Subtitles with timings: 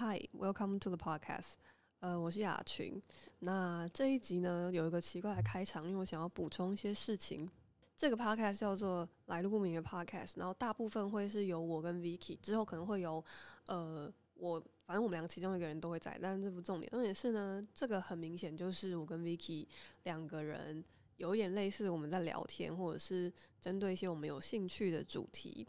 [0.00, 1.54] Hi，Welcome to the podcast。
[1.98, 3.02] 呃，我是雅群。
[3.40, 7.50] 那这一集呢，有一个奇怪的开场，因为我想要补充一些事情。
[7.96, 13.24] 这个 podcast 叫做来路不明的 podcast，然后大部分会是由我跟 Vicky，之后可能会有
[13.66, 16.88] 呃我，反正我们两个其中一个人都会在，但是这不重点。
[16.92, 19.66] 重点是呢，这个很明显就是我跟 Vicky
[20.04, 20.84] 两个人
[21.16, 25.66] 有一点类似，我们在聊天，或者是针对一些我们有兴趣的主题。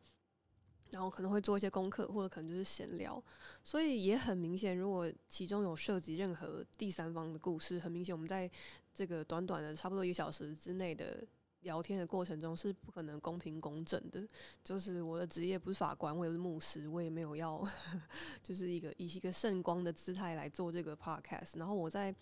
[0.91, 3.23] 然后可能会做一些功课，或者可能就是闲聊，
[3.63, 8.49] 所以也很明显，如果其中有涉及任何第三方的故事，很明显我们在
[8.93, 11.23] 这个短短的差不多一个小时之内的
[11.61, 14.27] 聊天的过程中是不可能公平公正的。
[14.63, 17.63] 就是我的职业不是法官，我也是牧师，我也没有要
[18.41, 21.59] 就是一个以一个圣光的姿态来做这个 podcast。
[21.59, 22.13] 然后我在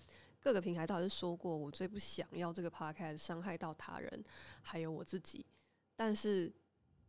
[0.41, 4.23] 各个平台倒是说过，我最不想要这个 podcast 伤害到他人，
[4.61, 5.45] 还有我自己，
[5.95, 6.51] 但是。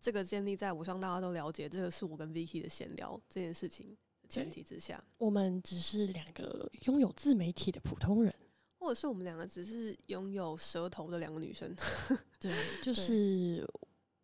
[0.01, 3.97] 这个建立在我希望大家都了解，这个是我跟 Vicky 的闲聊这件事情
[4.29, 5.03] 前提之下。
[5.19, 8.33] 我们只是两个拥有自媒体的普通人，
[8.79, 11.75] 或者是我们两个只是拥有舌头的两个女生。
[12.39, 13.67] 对，就是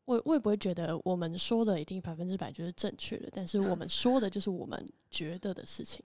[0.05, 6.05] 我我也不会觉得我们说的一定百分之百就是正确的，但是我们说的就是我们觉得的事情。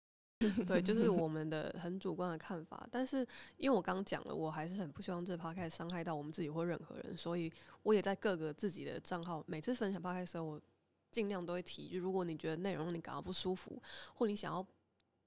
[0.65, 3.25] 对，就是我们的很主观的看法，但是
[3.57, 7.51] 因为我刚刚讲了，我还是很不希望这 p o d 伤害到我们自己或任何人，所以
[7.83, 10.61] 我也在各个自己的账号，每次分享 p o d 的时候，我
[11.11, 13.81] 尽量都会提，就如果你觉得内容你感到不舒服，
[14.13, 14.65] 或你想要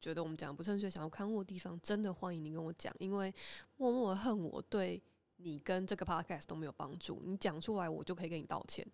[0.00, 3.32] 觉得我们讲不正确，想要看误的地方，真的欢迎你跟我讲，因为
[3.76, 5.02] 默默的恨我对
[5.36, 8.86] 你跟这个 podcast 都没有帮助，你讲出来，我就可以给你道歉。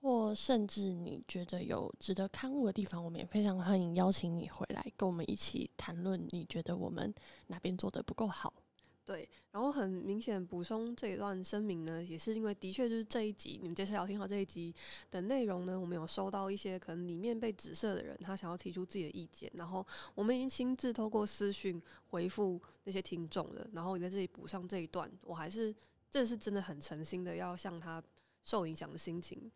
[0.00, 6.20] 或甚至你觉得有值得刊物的地方，我们也非常欢迎邀请你回来跟我们一起谈论。
[6.30, 7.12] 你觉得我们
[7.48, 8.52] 哪边做的不够好？
[9.04, 14.74] 对，然后很明显补充这一段声明呢，也是因为的确就是这一集你们接下来要听到这一集
[15.10, 25.74] 的内容呢，我们有收到一些可能里面被指涉的人，他想要提出自己的意见，然后我们已经亲自透过私讯回复那些听众了，然后你在这里补上这一段，我还是
[26.10, 28.02] 这是真的很诚心的要向他
[28.44, 29.50] 受影响的心情。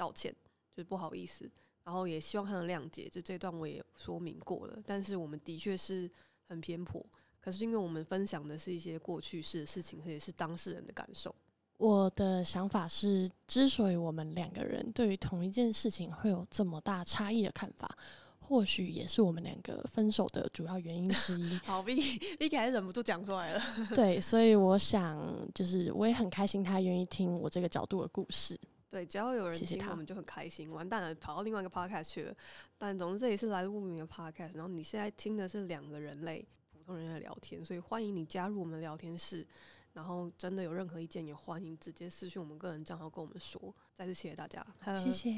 [0.00, 0.34] 道歉
[0.74, 1.50] 就是不好意思，
[1.84, 3.06] 然后也希望他能谅解。
[3.06, 6.10] 就这段我也说明过了，但是我们的确是
[6.48, 7.04] 很偏颇。
[7.38, 11.34] 可是因为我们分享的是一些过去式的事情，也是当事人的感受。
[11.76, 17.96] 我的想法是，之所以我们两个人对于同一件事情会有这么大差异的看法，
[18.38, 21.56] 或许也是我们两个分手的主要原因之一。
[21.64, 23.62] 好，Vicky，Vicky 还是忍不住讲出来了。
[23.94, 25.18] 对，所以我想，
[25.54, 28.60] 就是我也很开心，他愿意听我这个角度的故事。
[28.90, 30.68] 对，只要有人听，我们就很开心。
[30.72, 32.34] 完蛋了，跑到另外一个 podcast 去了。
[32.76, 34.50] 但总之，这里是来路不明的 podcast。
[34.52, 39.46] 然后你现在听的是两个人类普通人的聊天，所以欢迎你加入我们的聊天室。
[39.92, 43.74] 然后真的有任何意见，也欢迎直接私信我们个人账号跟我们说。
[43.96, 44.66] 再次谢谢大家，
[44.98, 45.30] 谢谢。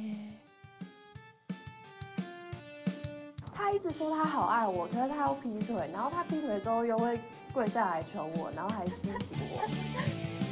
[3.54, 7.20] 他一直说他好爱我，可是他又劈腿，然后他劈腿之后又会
[7.52, 10.51] 跪下来求我，然后还吸醒我。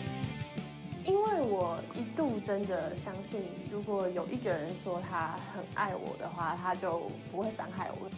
[1.04, 8.10] 因为我一度真的相信，如果有一个人说他很爱我的话，他就不会伤害我。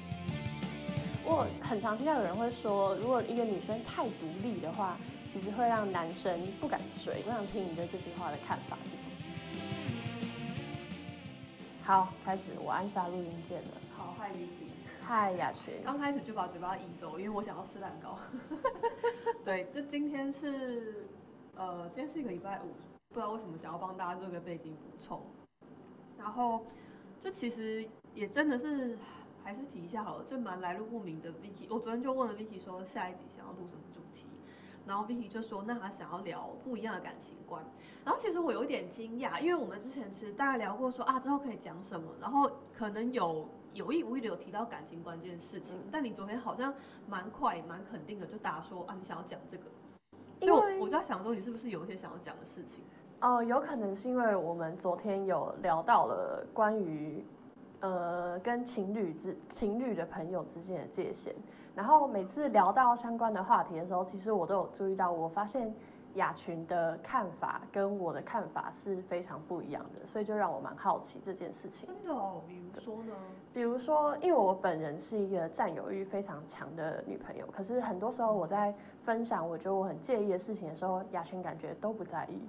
[1.24, 4.98] 我很常听到有人会说，如果一个女生太独立的话，
[5.28, 7.22] 其实会让男生不敢追。
[7.24, 9.12] 我想听你对这句话的看法是什么？
[11.84, 13.70] 好，开始，我按下录音键了。
[13.96, 14.70] 好，嗨，Vicky。
[15.04, 15.74] 嗨，雅群。
[15.84, 18.18] 刚开始就把嘴巴移走，因为我想要吃蛋糕。
[19.44, 21.06] 对，这今天是。
[21.56, 22.68] 呃，今天是一个礼拜五，
[23.10, 25.20] 不知道为什么想要帮大家做一个背景补充。
[26.18, 26.64] 然后，
[27.22, 28.96] 这其实也真的是，
[29.44, 31.66] 还是提一下好了，就蛮来路不明的 Vicky。
[31.68, 34.24] 我昨天就问了 Vicky 说下一集想要录什么主题，
[34.86, 37.62] 然后 Vicky 就说那他想要聊不一样的感情观。
[38.02, 46.72] 然后其实我有一点惊讶，因为我们之前其实大概聊过说啊之后可以讲什么，然后可能有有意无意的有提到感情观这件事情，但你昨天好像
[47.06, 49.64] 蛮快蛮肯定的就答说啊你想要讲这个。
[50.42, 52.84] 就我在想说，你是不是有一些想要讲的事情？
[53.20, 57.24] 哦，有可能是因为我们昨天有聊到了关于，
[57.80, 61.34] 呃，跟情侣之情侣的朋友之间的界限。
[61.74, 65.72] 然后每次聊到相关的话题的时候，其实我都有注意到，我发现。
[66.14, 71.88] 雅群的看法跟我的看法是非常不一样的，所以就让我蛮好奇这件事情。
[71.88, 73.14] 真的哦，比如说呢？
[73.54, 78.74] 比如说，因为我本人是一个占有欲非常强的女朋友，可是很多时候我在
[79.04, 82.40] 分享我觉得我很介意的事情的时候，雅群感觉都不在意。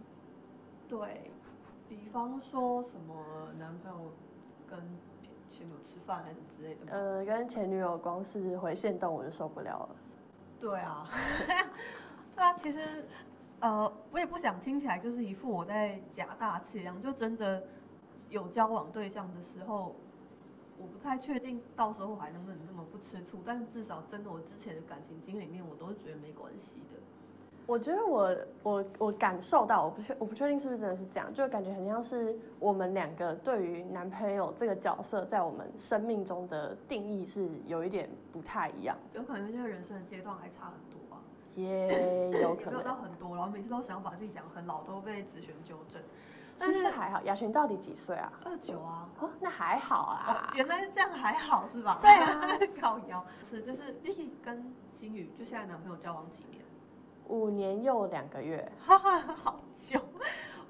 [0.87, 1.31] 对，
[1.87, 3.15] 比方说什么
[3.57, 4.11] 男朋友
[4.69, 4.79] 跟
[5.49, 6.91] 前女友吃饭还是之类的。
[6.91, 9.89] 呃，跟前女友光是回线动我就受不了了。
[10.59, 11.07] 对啊，
[12.35, 13.05] 对啊，其实。
[13.63, 17.63] 呃，我也不想听起来就是一副我在假大气一样，就真的
[18.27, 19.95] 有交往对象的时候，
[20.77, 26.99] 我不太确定到时候还能不能这么不吃醋，但至少真的我之前的感情经历里面，我都是觉得没关系的。
[27.65, 40.73] 我觉得我我我感受到，我不确我不确定是不是真的是这样，就感觉很像是我们两个对于男朋友这个角色在我们生命中的定义是有一点不太一样，有可能因为人生的阶段还差很
[41.55, 42.95] 也有可能没有到。
[42.95, 46.01] 很多，然后每次都想把自己讲得很老，都被子璇纠正。
[46.01, 46.05] 其
[46.59, 48.31] 但是实还好，雅璇到底几岁啊？
[48.45, 50.51] 二九啊，哦，那还好哦啦，。
[50.55, 51.99] 原来是这样，还好是吧？
[52.01, 52.41] 对啊，
[52.79, 56.63] 高腰是就是 Vicky 跟新宇就现在男朋友交往几年？
[57.27, 59.99] 五年又两个月，哈哈，好久，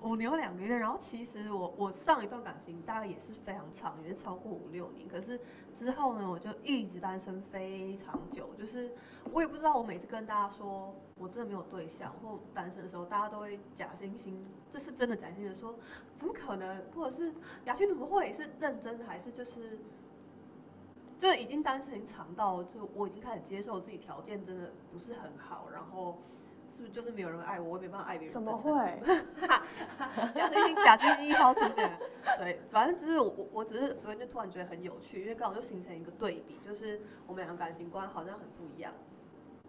[0.03, 0.77] 五年有两个月。
[0.77, 5.07] 然后其实我我上一段感情大概也是非常长，也是超过五六年。
[5.07, 5.39] 可是
[5.75, 8.49] 之后呢，我就一直单身非常久。
[8.57, 8.91] 就是
[9.31, 14.33] 我也不知道，我每次跟大家说我真的没有对象或单身的时候，大家都会假惺惺，
[14.71, 15.75] 就是真的假惺惺的说，
[16.15, 16.83] 怎么可能？
[16.95, 17.33] 或者是
[17.65, 18.31] 雅轩怎么会？
[18.33, 19.79] 是认真的还是就是？
[21.19, 26.17] 就是已经单身长到，就我已经开始接受自己条件真的不是很好，然后
[26.75, 28.33] 是不是就是没有人爱我，我也没办法爱别人？
[28.33, 28.57] 怎么？
[28.57, 28.73] 会？
[31.43, 31.99] 假惺惺，假惺惺一号出现了。
[32.39, 38.93] 对，反正就是我我我只是昨天就突然觉得很有趣，因为刚好就形成一个对比，就是我们两个感情观好像很不一样。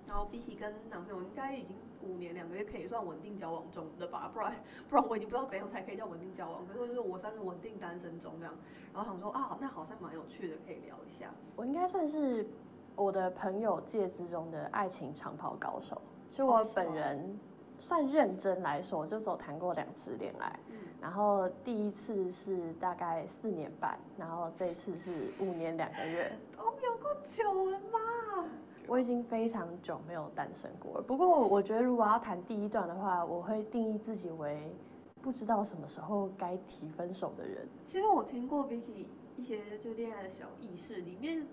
[0.07, 4.55] 然后 Vicky 跟男朋友应该已经五年两个月可以算稳定交往中的吧，不然
[4.89, 6.67] 不然我已经不知道怎样才可以叫稳定交往。
[6.67, 8.55] 可是就是我算是稳定单身中这样，
[8.93, 11.31] 然后想说啊，那好像蛮有趣的，可以聊一下。
[11.57, 12.47] 我应该算是
[12.95, 16.01] 我的朋友界之中的爱情长跑高手。
[16.29, 17.41] 其实我本人
[17.79, 20.61] 算认真来说，我就只有谈过两次恋爱。
[20.69, 26.33] 嗯，然后第一次是大概四年半，然后这一次是五年两个月。
[26.57, 28.49] 都有过久了嘛。
[28.87, 31.03] 我已经非常久没有单身过了。
[31.03, 34.75] 不过我觉得，如果要谈第一段的话，我会定义自己为
[35.21, 37.69] 不知道什么时候该提分手的人。
[37.85, 39.05] 其实我听过 Vicky
[39.37, 41.47] 一些就恋爱的小意识，里面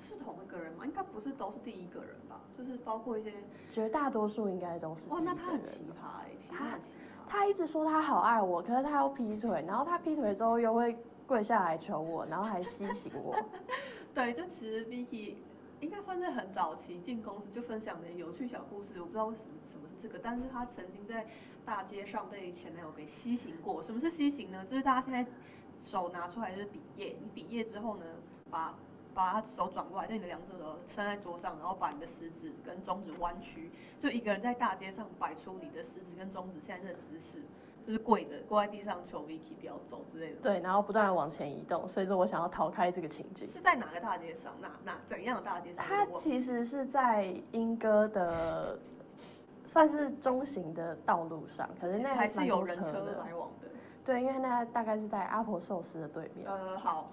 [0.00, 0.84] 是是同一个人吗？
[0.84, 2.40] 应该不是都是第一个人吧？
[2.58, 3.32] 就是包括一些
[3.70, 7.05] 绝大多数应该都是哇，那他很奇葩哎、他很奇葩。
[7.28, 10.96] 他一直说他好爱我，可是他要劈腿，然后他劈腿之后又会
[11.26, 13.36] 跪下来求我，然后还吸醒我。
[14.14, 15.34] 对，就其实 Vicky
[15.80, 21.26] 应该算是很早期进公司就分享的有趣小故事，我不知道为什么什么这个，但是他曾经在
[21.64, 23.82] 大街上被前男友给吸行过。
[23.82, 24.64] 什么是吸行呢？
[24.70, 25.26] 就是大家现在
[25.80, 28.04] 手拿出来就是笔叶，你笔叶之后呢，
[28.50, 28.74] 把
[29.16, 37.42] 把他手转过来，就你的两只手撑在桌上，然后把你的食指跟中指弯曲，就一个人在大街上摆出你的食指跟中指现在这个姿势，
[37.86, 40.40] 就是跪着跪在地上求 Vicky 不要走之类的。
[40.42, 43.50] 对，然后不断的往前移动，所以说我想要逃开这个情景。
[43.50, 44.52] 是在哪个大街上？
[44.60, 45.82] 哪哪怎样的大街上？
[45.82, 48.78] 他我忘记其实是在莺歌的，
[49.66, 53.12] 算是中型的道路上，可是那还是有人车的。
[53.24, 53.68] 来往的。
[54.04, 56.46] 对，因为那大概是在阿婆寿司的对面。
[56.46, 57.10] 呃，好，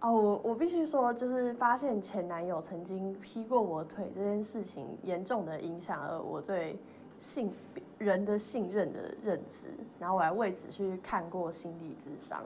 [0.00, 6.78] 哦，我我必须说，就是发现前男友曾经劈过我腿这件事情，严重的影响了我对
[7.18, 7.52] 信
[7.98, 9.66] 人的信任的认知。
[9.98, 12.42] 然后我还为此去看过心理智商，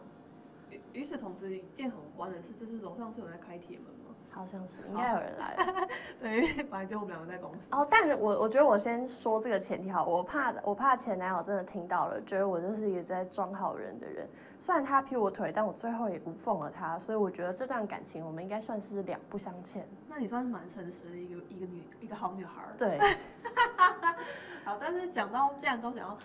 [0.69, 4.04] 与与此同时，一件很关的事就是楼上是有在开铁门吗？
[4.35, 5.89] 好像是应该有人来了。
[6.21, 7.69] 对，因为本来就我们两个在公司。
[7.71, 14.29] 哦，但是我我觉得我先说这个前提好，我怕我怕前男友真的听到了，觉得我就是一个在装好人的人。
[14.59, 19.87] 虽然他劈我腿，但我最后也无缝了他，所以我觉得这段感情我们应该算是两不相欠。
[20.09, 22.75] 那你算是蛮诚实的一个一个女一个好女孩儿。
[22.79, 22.99] 对，
[24.65, 26.19] 好，但是讲到既然都讲到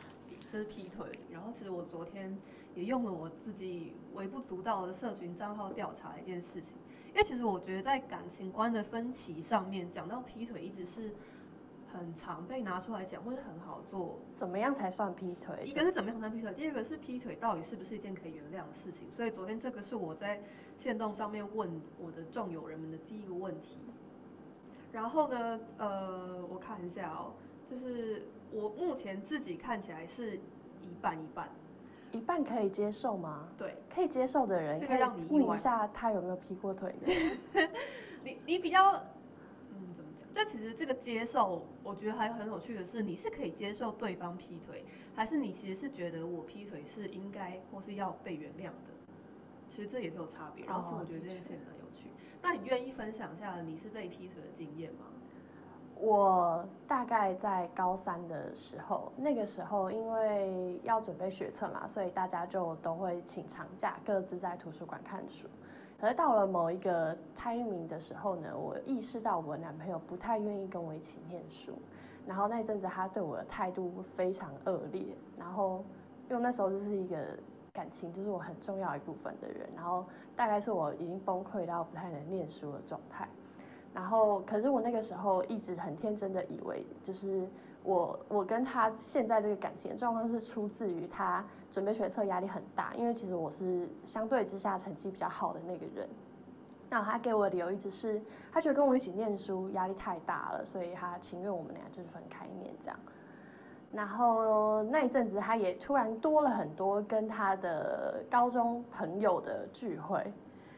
[0.52, 2.38] 就是劈腿，然后其实我昨天
[2.76, 6.66] 也用了我自己微不足道的社群账号调查一件事情，
[7.10, 11.14] 因为其实我觉得在感情观的分歧上面，讲到劈腿一直是
[11.92, 14.20] 很常被拿出来讲，或是很好做。
[14.34, 15.64] 怎么样才算劈腿？
[15.66, 19.12] 一个是怎么样算劈腿，第二个是劈腿到底是不是一件可以原谅的事情。
[19.12, 20.42] 所以昨天这个是我在
[20.80, 23.80] 线动上面问我的众友人们的第一个问题。
[24.92, 27.34] 然后呢，呃，我看一下哦，
[27.70, 31.50] 就是我目前自己看起来是一半一半，
[32.12, 33.48] 一半可以接受吗？
[33.58, 37.14] 对可以接受的人，这个可以让你问一下他有没有劈过腿呢？
[38.24, 38.92] 你你比较，
[39.72, 40.46] 嗯，怎么讲？
[40.46, 44.84] 就其实这个接受，我觉得还很有趣的是，你是可以接受对方劈腿，
[45.16, 48.94] 还是你其实是觉得我劈腿是应该或是要被原谅的？
[49.70, 50.66] 其实这也是有差别。
[50.66, 52.10] 然后我觉得这件事情很有趣。
[52.42, 55.06] 那你愿意分享一下你是被劈腿的经验吗？
[56.02, 65.46] 我大概在高三的时候，那个时候因为要准备学测嘛，所以大家就都会请长假，各自在图书馆看书。
[66.00, 71.74] 可是到了某一个 timing 的时候呢，我意识到我男朋友不太愿意跟我一起念书，
[72.26, 75.04] 然后那阵子他对我的态度非常恶劣，
[75.38, 75.84] 然后
[76.30, 77.18] 因为那时候就是一个
[77.74, 80.06] 感情就是我很重要一部分的人，然后
[80.38, 83.28] 大概是我已经崩溃到不太能念书的状态。
[84.00, 87.46] 然后，可是我那个时候一直很天真的以为，就是
[87.84, 96.08] 我我跟他现在这个感情的状况是出自于他准备学测压力很大，因为其实我是相对之下成绩比较好的那个人。
[96.90, 98.22] 那他给我的理由一直是，
[98.54, 102.98] 他觉得跟我一起念书压力太大了，所以他情愿我们俩就是分开念这样。
[103.92, 110.24] 然后那一阵子，他也突然多了很多跟他的高中朋友的聚会。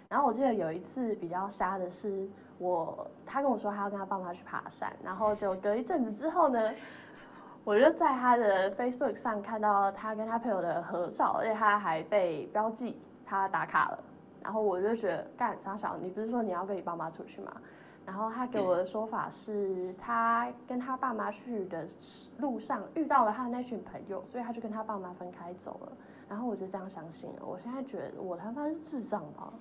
[0.10, 2.28] 然后我记得有一次比较瞎的是，
[2.62, 6.72] 我他跟我说他要跟他爸妈去爬山，然后就隔一阵子之后呢，
[7.64, 14.04] 我就在他的 Facebook 上看到他跟他朋友的合照，而且他还被标记他打卡了。
[14.44, 17.52] 然后我就觉得干啥小，你不是说你要跟你爸妈出去吗？
[18.06, 21.88] 然后他给我的说法是他跟他爸妈去的
[22.38, 25.92] 路上遇到了他的那群朋友，所以他就跟他爸妈分开走了。
[26.30, 27.46] 然后我就这样相信了。
[27.46, 29.52] 我现在觉得我他妈是智障吧？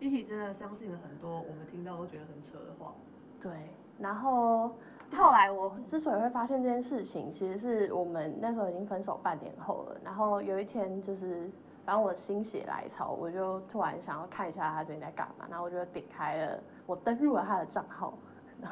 [0.00, 2.92] 一体真的相信了很多我们听到都觉得很扯的话。
[3.40, 3.52] 对。
[3.98, 4.76] 然后
[5.12, 9.96] 后来我之所以会发现这件事情，其实是我们那时候已经分手半年后了。
[10.04, 11.50] 然后有一天就是。
[11.86, 18.12] 反正我心血来潮，我就突然想要看一下他最近在干嘛，然后我就点开了，我登入了他的账号。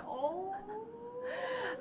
[0.06, 0.52] 哦。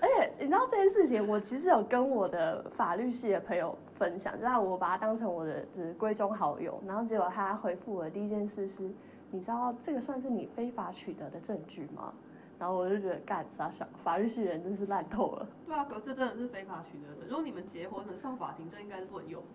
[0.02, 8.90] 而且你知道这件事情，我其实有跟我的法律系的朋友分享，就是我把他当成我的就是闺中好友，然后结果他回复我的第一件事是，
[9.36, 12.14] 你知道这个算是你非法取得的证据吗？
[12.58, 15.48] 然后我就觉得干啥想法律系人真是烂透了。
[15.66, 19.48] 对啊，可这真的是非法取得的，如果你们结婚了上法庭，这应该是不能用的。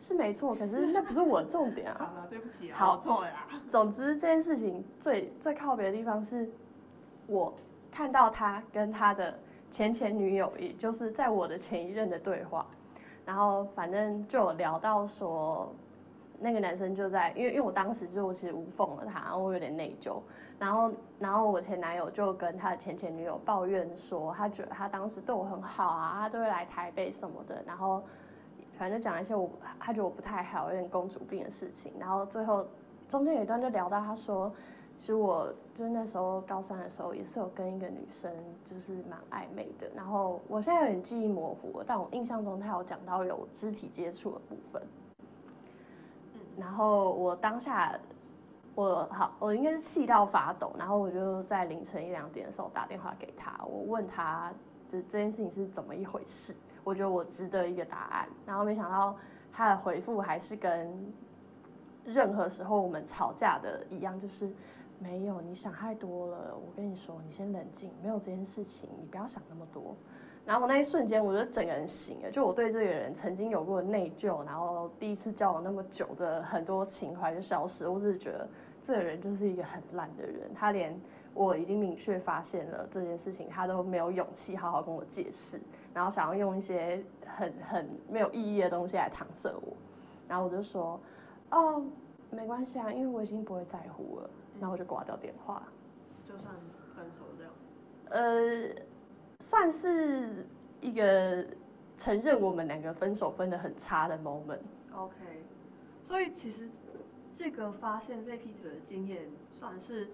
[0.00, 2.12] 是没错，可是那不是我重点啊！
[2.16, 3.46] 好了，对不起啊，好错呀。
[3.68, 6.50] 总之这件事情最最靠别的地方是，
[7.26, 7.52] 我
[7.92, 9.38] 看到他跟他的
[9.70, 12.66] 前前女友，也就是在我的前一任的对话，
[13.26, 15.70] 然后反正就有聊到说，
[16.38, 20.20] 那个男生就在，因为因为我当时就其实无缝了他，然后我有点内疚，
[20.58, 28.02] 然后然后我前男友就跟他的前前女友抱怨说，他觉得他当时对我很好啊，他都会来台北什么的，然后。
[28.78, 29.48] 反正讲一些我
[29.80, 31.94] 他觉得我不太好，有点公主病的事情。
[31.98, 32.66] 然后最后
[33.08, 34.52] 中间有一段就聊到，他说，
[34.98, 38.30] 其实我就是那时候高三的时候，也是有跟一个女生
[38.66, 39.88] 就是蛮暧昧的。
[39.94, 44.82] 然后我现在有点记忆模糊，但我印象中他有讲到有肢体接触的部分。
[46.58, 47.98] 然后我当下
[48.74, 50.74] 我好，我应该是气到发抖。
[50.78, 54.52] 然后我就在凌晨一两点的时候打电话给他，我问他，
[54.88, 56.54] 就这件事情是怎么一回事。
[56.84, 59.16] 我觉得我值得一个答案，然后没想到
[59.52, 61.12] 他的回复还是跟
[62.04, 64.50] 任何时候我们吵架的一样，就是
[64.98, 66.54] 没有你想太多了。
[66.54, 69.96] 我跟你说，你先冷静，没有这件事情，你不要想那么多。
[70.46, 77.88] 然后我那一瞬间，我就整个人醒了，就我对这个人曾经有过内疚，然后第一次交往那么久的很多情怀就消失。
[77.88, 78.48] 我只是觉得
[78.82, 80.98] 这个人就是一个很烂的人，他连。
[81.34, 85.60] 我已经明确发现了这件事情，他都没有勇气好好跟我解释，
[85.92, 89.76] 然后想要用一些很很没有意义的东西来搪塞我，
[90.26, 90.98] 然后我就说，
[91.50, 91.84] 哦，
[92.30, 95.62] 没关系啊，因为我已经不会在乎了，然后我就挂掉电话。
[96.24, 96.54] 就算
[96.96, 97.52] 分手这样？
[98.08, 98.74] 呃，
[99.40, 100.46] 算是
[100.80, 101.44] 一个
[101.96, 104.60] 承认我们两个分手分的很差的 moment。
[104.94, 105.14] OK，
[106.02, 106.68] 所以其实
[107.34, 110.08] 这个发现被劈腿的经验算是。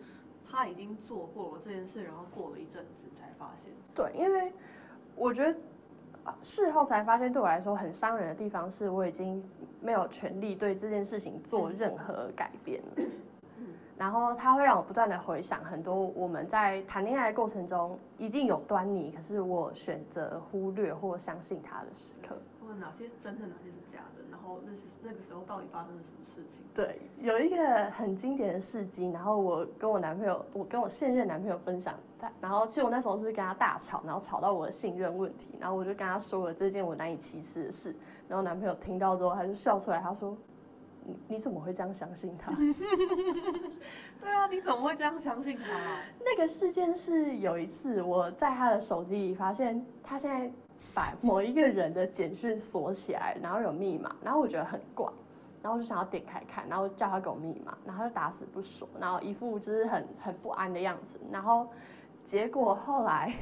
[0.54, 3.72] 他已经做过这件事，然后过了一阵子才发现。
[3.94, 4.52] 对，因为
[5.16, 5.58] 我觉得
[6.42, 9.42] 事后才发现，对我来说很伤人的地方是，我已经
[9.80, 13.04] 没有权利对这件事情做任何改变了。
[13.98, 22.36] 然后他会让我不断的回想很多我们在谈恋爱的过程中一定有端倪，可是我选择忽略或相信他的时刻。
[22.60, 24.24] 或者哪些是真的，哪些是假的？
[24.30, 26.64] 然后那是那个时候到底发生了什么事情？
[26.74, 37.94] 对，有一个很经典的事迹，然后我跟我男朋友，我跟我现任男朋友分享，他，然后其实我那时候是跟他大吵，然后吵到我的信任问题，然后我就跟他说了这件我难以启齿的事，
[38.26, 40.36] 然后男朋友听到之后他就笑出来，他说。
[41.04, 42.52] 你你怎么会这样相信他？
[44.20, 45.64] 对啊，你怎么会这样相信他？
[46.24, 50.50] 那个事件是有一次我在他的手机里发现，他现在
[50.94, 55.10] 把某一个人的简讯锁起来，然后有密码，然后我觉得很怪，
[55.62, 61.68] 然后我就想要点开看，然后叫他给我密码，然后他就打死不锁，然后一副就是很很不安的样子，然后
[62.24, 63.34] 结果后来。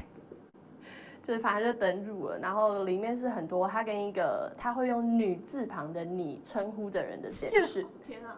[1.23, 7.85] 就是反正就登入了，然后里面是很多他跟一个他会用女字旁的你称呼的人的解释。
[8.05, 8.35] 天啊！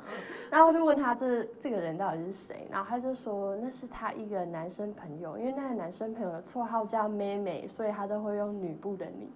[0.51, 9.31] 然后就问他这这个人到底是谁，然后他就说那是他一个男生朋友，因为那个男生朋友的绰号叫妹妹，所以他都会用女部的你。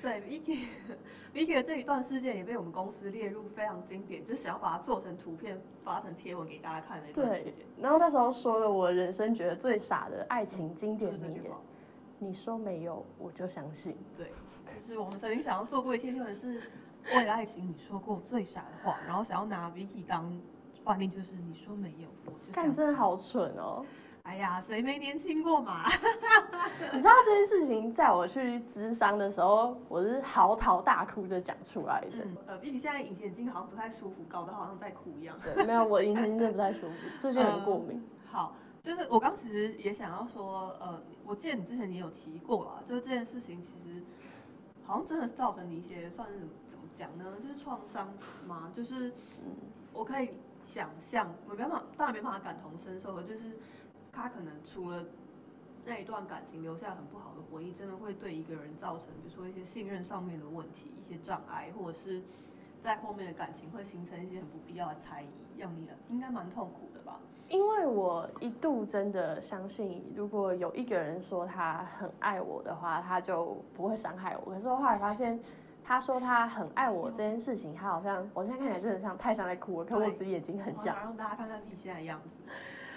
[0.00, 0.64] 对，Vicky
[1.32, 11.44] Vicky 的这一段事件也被我们公司列入非常经典，就想要把它做成图片发成贴文给大家看的一段事对件。，然后那时候说了我人生觉得最傻的爱情经典名言
[12.24, 13.96] 你说没有，我就相信。
[14.16, 14.30] 对，
[14.86, 16.62] 就是我们曾经想要做过一些新闻，是
[17.14, 20.32] 为了爱情你说过最傻的话，然后想要拿 Vicky 当
[20.84, 22.94] 范例，就是你说没有，我就相看，真的。
[22.94, 23.84] 好蠢哦！
[24.22, 25.84] 哎呀，谁没年轻过嘛？
[26.94, 32.18] 你知道这件事情，在我去咨商的时候，我是嚎啕大哭的讲出来的。
[32.24, 35.36] 嗯，呃，Vicky 现在隐形眼镜好像不太舒服，搞得好像在哭一样。
[35.42, 38.00] 对，没有，我隐形真的不太舒服，最近很过敏。
[38.30, 44.02] 好，就是我刚其实也想要说，呃，我记得你之前也有提过啦，就是这件事情其实
[44.84, 47.36] 好像真的造成你一些算是怎么讲呢？
[47.40, 48.12] 就是创伤
[48.46, 49.12] 嘛，就是，
[49.92, 50.30] 我可以
[50.66, 53.56] 想象，我没办法，当然没办法感同身受的，就是
[54.10, 55.04] 他可能除了
[55.84, 62.20] 那一段感情留下很不好的回忆，真的会对一个人造成，比如说一些信任上面的问题、一些障碍，或者是
[62.82, 66.88] 在后面的感情会形成一些很不必要的猜疑，让你应该蛮痛苦？
[67.52, 74.54] 因为我一度真的相信，如果有一个人说他很爱我的话，他就不会伤害我。
[74.54, 75.38] 可是我后来发现，
[75.84, 80.78] 他说他很爱我这件事情，他好像我现在看起来真的像太像在哭了，可我自己眼睛很犟。
[80.78, 82.30] 我让大家看看你现在的样子，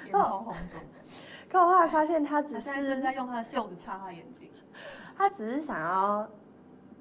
[0.05, 0.79] 眼哦眶红肿。
[1.49, 4.49] 可我后来发现，他只他正是在用他的袖子擦他眼睛。
[5.17, 6.25] 他只是想要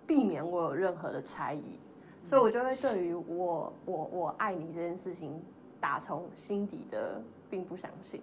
[0.09, 1.79] 避免我有任何的猜疑，
[2.25, 5.41] 所以我就会对于我我我爱你这件事情，
[5.81, 7.21] 打从心底的
[7.55, 8.21] 并不相信。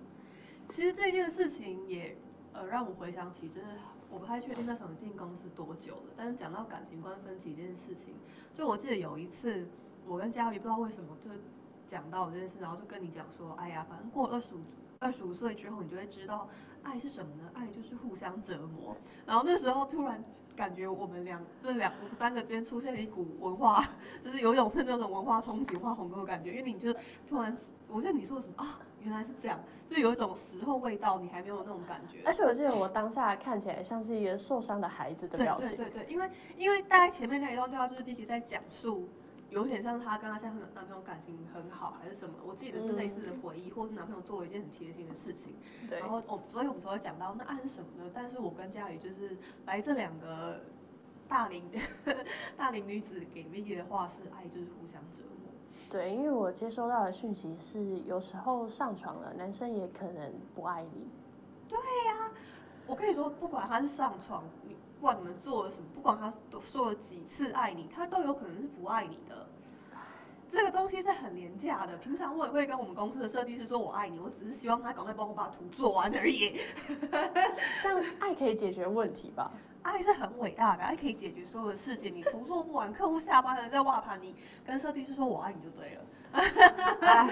[0.67, 2.17] 其实这件事情也
[2.51, 3.67] 呃让我回想起，就是
[4.09, 8.13] 我不太确定那时候进公司多久了，但是讲到感情观分歧这件事情，
[8.53, 9.65] 就我记得有一次
[10.05, 11.31] 我跟佳瑜不知道为什么就
[11.89, 14.59] 讲到这件事，然后就跟你讲说，哎呀，反正过二十五
[14.99, 16.49] 二十五岁之后，你就会知道
[16.83, 17.49] 爱是什么呢？
[17.53, 18.97] 爱就是互相折磨。
[19.25, 20.21] 然后那时候突然。
[20.55, 23.83] 感觉我们两这两三个之间出现了一股文化，
[24.23, 26.51] 就是有一种是那种文化冲击、文化鸿沟的感觉。
[26.51, 26.95] 因为你就是
[27.27, 27.55] 突然，
[27.87, 28.79] 我记得你说什么啊？
[29.03, 32.19] 原来是这样，就有一种时候未到，你还没有那种感觉。
[32.23, 35.75] 而且我记得我当下看起来像是一个受伤的孩子的表情。
[35.75, 39.09] 对对对，因为因为大概前面那一段对话就是 B T 在讲述，
[39.51, 45.53] 有点像她跟她现在男朋友感情很好还是什么，我记得是类似的回忆，或是男朋友做了一件很贴心的事情。
[45.87, 48.09] 对然后我所以我们才会讲到那爱是什么呢？
[48.13, 50.61] 但是我跟佳宇就是来这两个
[51.27, 51.63] 大龄
[52.57, 55.51] 大龄女子给 Vicky 的话是爱就是互相折磨。
[55.89, 61.07] 对，因为我接收到的讯息是，有时候上床了，男生也可能不爱你。
[61.67, 62.31] 对呀
[62.87, 69.47] 我跟你说，不管他是上床，你不管你们做了什么，不管他都说了几次爱你，他都有可能是不爱你的。
[70.47, 71.97] 这个东西是很廉价的。
[71.97, 76.59] 平常我也会跟我们公司的设计师说我爱你，我只是希望他赶快帮我把图做完而已。
[77.81, 79.51] 这样 爱可以解决问题吧？
[79.81, 82.13] 爱是很伟大的，爱可以解决所有的事情。
[82.13, 86.01] 你图做不完，客户下班了在挖盘，你跟设计师说我爱你就对了。
[87.01, 87.27] 哎，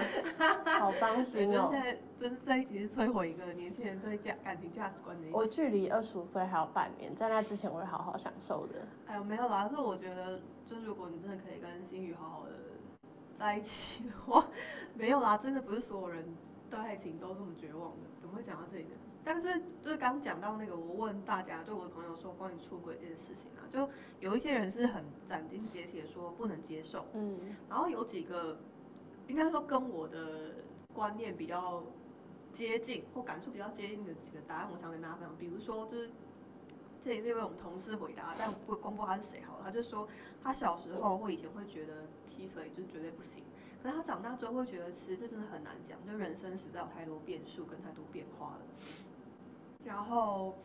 [0.78, 1.82] 好伤对，心哦就现。
[1.82, 8.74] 在，就是这一集是摧毁一个年轻人对价感情价值观的一个我距离二十五岁还有半年，在那之前我会好好享受的。
[9.06, 12.52] 哎呦，没有啦，可是我觉得，就是如果你真的可以跟心宇好好的
[13.38, 14.46] 在一起的话，
[14.94, 16.24] 没有啦，真的不是所有人
[16.68, 18.06] 对爱情都这么绝望的。
[18.20, 18.90] 怎么会讲到这里呢？
[19.24, 28.58] 但是就是刚讲到那个，我问大家，对我的朋友说关于出轨这件事情啊，就有一些人是很斩钉截铁说不能接受，嗯，然后有几个
[29.30, 30.56] 应该说跟我的
[30.92, 31.84] 观念比较
[32.52, 35.36] 接近或感触比较接近的几个答案，我想跟大家分享。
[35.38, 36.10] 比如说，就是
[37.04, 39.64] 这也是因为我们同事回答，但不公布他是谁好了。
[39.64, 40.08] 他就说
[40.42, 43.44] 他小时候或以前会觉得劈腿就是绝对不行，
[43.80, 48.60] 可是他长大之后会觉得其实这真的很难讲，就人生实在有太多变数跟太多变化了。
[49.84, 50.56] 然后，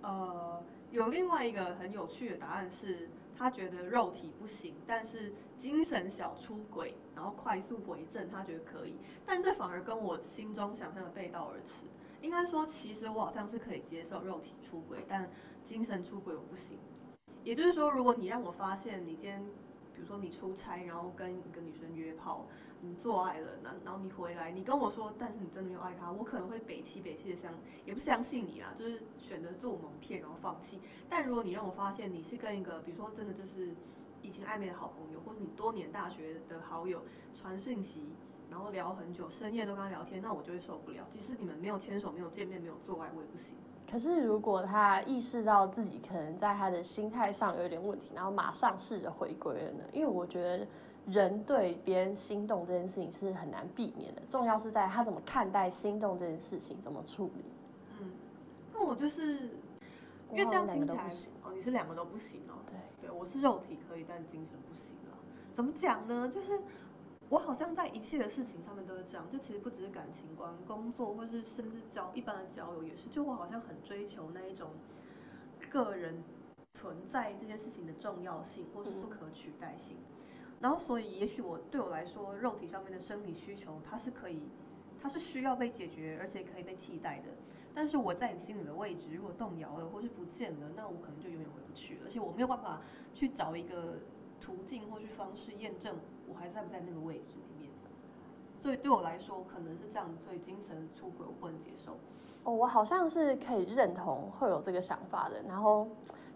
[0.00, 8.96] 呃，有另外一个很有趣的答案是，他觉得肉体不行，但是精神小出轨，然后快速回正，他觉得可以。
[9.24, 11.86] 但这反而跟我心中想象的背道而驰。
[12.22, 15.28] 应该说，其实我好像是可以接受肉体出轨，但
[15.64, 16.78] 精神出轨我不行。
[17.44, 19.44] 也就是说，如果你让我发现你今天，
[19.94, 22.46] 比如说你出差，然后跟一个女生约炮，
[22.80, 27.52] 你做爱了，然然后你回来，你跟我说，但是你真的没有爱他，我可能会北气北气的相，
[27.84, 30.80] 也不相信你啊，就是选择自我蒙骗，然后放弃。
[31.08, 33.74] 但如果你让我发现你是跟一个，比如说真的就是
[34.22, 37.00] 以前暧昧的好朋友，或者你多年大学的好友
[37.34, 38.02] 传讯息，
[38.50, 41.06] 然后聊很久，深夜都跟他聊天，那我就会受不了。
[41.12, 43.56] 即使你们没有牵手、没有见面、没有做爱，我也不行。
[43.90, 49.84] 可是如果他意识到自己可能在他的心态上有点问题，然后马上试着回归了呢？
[49.92, 50.66] 因为我觉得
[51.06, 57.44] 人对别人心动这件事情是很难避免的，重要是在他怎么看待心动这件事情，怎么处理。
[58.00, 58.10] 嗯，
[58.72, 59.50] 那我就是
[60.32, 61.08] 因为这样听起来
[61.44, 62.58] 哦，你是两个都不行哦。
[62.66, 65.16] 对，对我是肉体可以，但精神不行了。
[65.54, 66.28] 怎么讲呢？
[66.28, 66.60] 就是
[67.28, 73.08] 我好像在一切的事情上面都是这样，就其实不只是感情观、工作，或是甚至交一般的交友也是。
[73.10, 74.70] 就我好像很追求那一种
[75.70, 76.20] 个人
[76.72, 79.96] 存在这件事情的重要性，或是不可取代性。
[80.58, 84.40] 然后，所以也许我对我来说，肉体上面的生理需求，它是可以，
[85.00, 87.24] 它是需要被解决，而且可以被替代的。
[87.74, 92.00] 但是我在你心里的位置，如果动摇了，或是不见了，那我可能就永远回不去了。
[92.06, 92.80] 而且我没有办法
[93.12, 93.98] 去找一个
[94.40, 95.94] 途径或去方式验证
[96.26, 97.70] 我还在不在那个位置里面。
[98.58, 100.08] 所以对我来说，可能是这样。
[100.24, 101.92] 所以精神出轨我不能接受。
[102.44, 105.42] 哦，我好像是可以认同会有这个想法的。
[105.42, 105.86] 然后，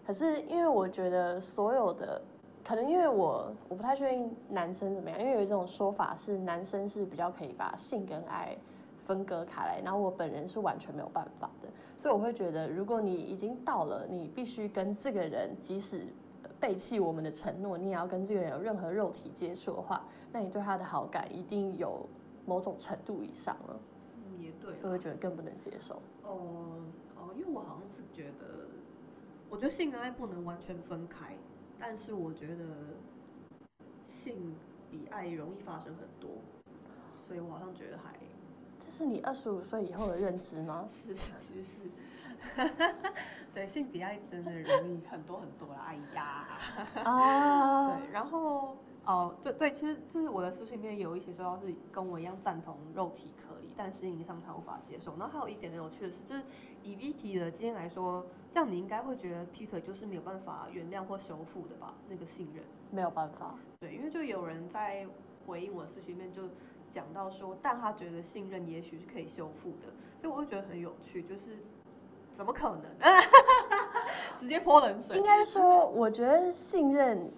[0.05, 2.21] 可是因为我觉得所有的。
[2.71, 8.55] 可能因为我我不太确定男生怎么样，因为有一种说法是男生是比较可以把性跟爱
[9.05, 16.07] 分割开来，然后我本人是完全没有办法的，所以我会觉得，如果你已经到了你必须跟这个人，即使
[16.61, 22.07] 背弃我们的承诺，你也要跟这个人有任何肉体接触的话，那你对他的好感一定有
[22.45, 23.79] 某种程度以上了。
[24.15, 24.77] 嗯，也对。
[24.77, 25.95] 所以我觉得更不能接受。
[26.23, 26.39] 哦
[27.17, 28.45] 哦，因为我好像是觉得，
[29.49, 31.35] 我觉得性跟爱不能完全分开。
[31.81, 32.63] 但是我觉得
[34.07, 34.55] 性
[34.91, 36.29] 比爱容易发生很多，
[37.17, 38.13] 所以我好像觉得还。
[38.79, 40.87] 这是你二十五岁以后的认知吗？
[40.87, 41.89] 是，其实是。
[43.53, 46.47] 对，性比爱真的容易很多很多啦，哎呀。
[47.03, 47.97] 啊。
[47.97, 53.29] 对，然后哦，对对，其实就是我的私信里面有一些说到是跟我一样赞同肉体
[53.83, 55.15] 但心灵上他无法接受。
[55.17, 56.43] 然后还有一点很有趣的是，就是
[56.83, 58.25] 以 Vicky 的经验来说。
[58.53, 61.93] 这样你应该会觉得劈腿就是没有办法原谅或修复的吧？
[62.09, 63.55] 那个信任没有办法。
[63.79, 65.07] 对，因为就有人在
[65.47, 66.43] 回应我的私讯面就
[66.91, 69.87] 讲到说，但他觉得信任也许是可以修复的，
[70.19, 71.63] 所以我会觉得很有趣，就是
[72.35, 72.83] 怎么可能？
[74.37, 75.15] 直接泼冷水。
[75.15, 77.31] 应该说，我觉得信任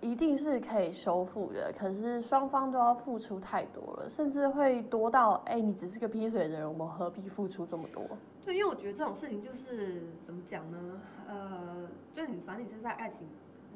[0.00, 8.02] 一定是可以修复的，可是双方都要付出太多了，甚至会多到，哎，你只是个劈腿的人，我们何必付出这么多？
[8.44, 11.00] 对，因为我觉得这种事情就是怎么讲呢？
[11.28, 13.18] 呃，就是你反正你就在爱情，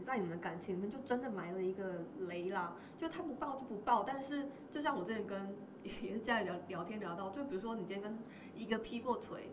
[0.07, 2.73] 在你们的感情里面就真的埋了一个雷啦。
[2.97, 8.19] 就他不报就不报，但是就像我之前跟 也是家里聊聊天聊到，就比如说你今天跟
[8.57, 9.51] 一个劈过腿。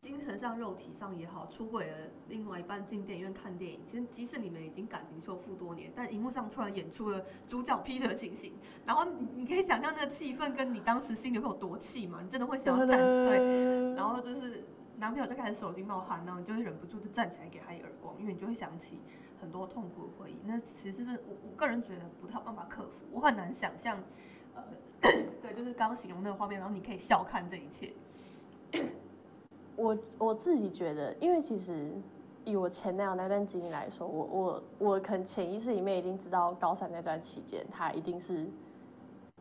[0.00, 1.96] 精神上、肉体上也好，出轨了
[2.28, 8.54] 另外一半进电影院看电影，其实即使你们已经感情修复多年，但荧幕上突然演出了主角劈腿的情形，
[8.86, 12.20] 然后你你可以想象那个气氛跟你当时心里会有多气嘛？
[12.22, 14.64] 你真的会想要站对，然后就是
[14.96, 18.98] 男朋友就开始手心冒汗，然后你就会忍不住就站起来给他一耳光，因为你就会想起
[19.38, 20.36] 很多痛苦的回忆。
[20.46, 24.02] 那其实是我我个人觉得不太有办法克服，我很难想象，
[24.54, 24.64] 呃，
[25.42, 27.92] 对，就是刚刚形容那个画面，然后你可以笑看这一切。
[29.80, 31.90] 我我自己觉得，因为其实
[32.44, 38.46] 以我前男友那段经历来说，我我我可能潜意识里面已经知道高三那段期间他一定是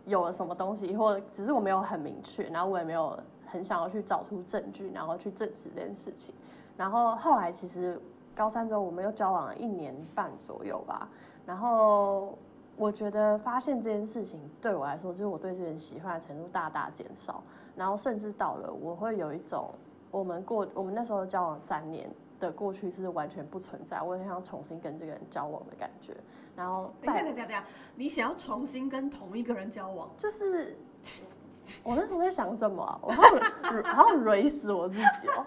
[0.05, 6.33] 有了什么东西，或只是我没有很明确，然后我也没有很想要去找出证据，然后去证实这件事情。
[6.77, 7.99] 然后后来其实
[8.33, 11.09] 高三之后我们又交往了一年半左右吧，
[11.45, 12.37] 然后
[12.77, 17.43] 我觉得发现这件事情对我来说，就是我对这人喜欢的程度大大减少，
[17.75, 19.69] 然后甚至到了我会有一种。
[20.11, 26.15] 我们过我们那时候交往三年的过去是完全不存在，我很想重新跟这个人交往的感觉。
[26.55, 27.63] 然后再等等等，
[27.95, 30.75] 你想要重新跟同一个人交往，就是
[31.83, 32.99] 我那时候在想什么？
[33.01, 35.45] 我好像好像累死我自己哦。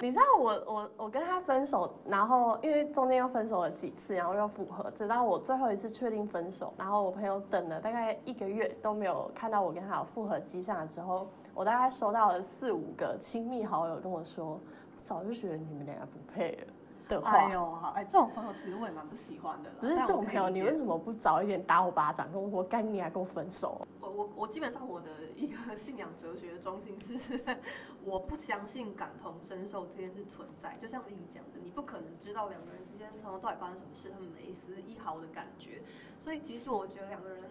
[0.00, 11.28] 你知道我我我跟他分手，然后因为中间又分手了几次，然后又复合，直到我最后一次确定分手，然后我朋友等了大概一个月都没有看到我跟他有复合迹象的时候。
[11.54, 14.58] 我大概收到了四五个亲密好友跟我说，
[15.02, 16.72] 早就觉得你们两个不配了
[17.08, 17.30] 的话。
[17.30, 19.70] 哎呦，好，哎，这种朋友其实我也蛮不喜欢的。
[19.78, 23.86] 不是这种朋友，你为什么不早一点打我巴掌，跟我说干你还跟我分手？
[24.00, 27.38] 我我我基本上我的一个信仰哲学的中心是，
[28.02, 30.76] 我不相信感同身受这件事存在。
[30.80, 35.82] 就像你讲的，你不可能知道两个人之间从头到尾发生什么事，他们没一丝一毫的感觉。
[36.18, 37.42] 所以即使我觉得两个人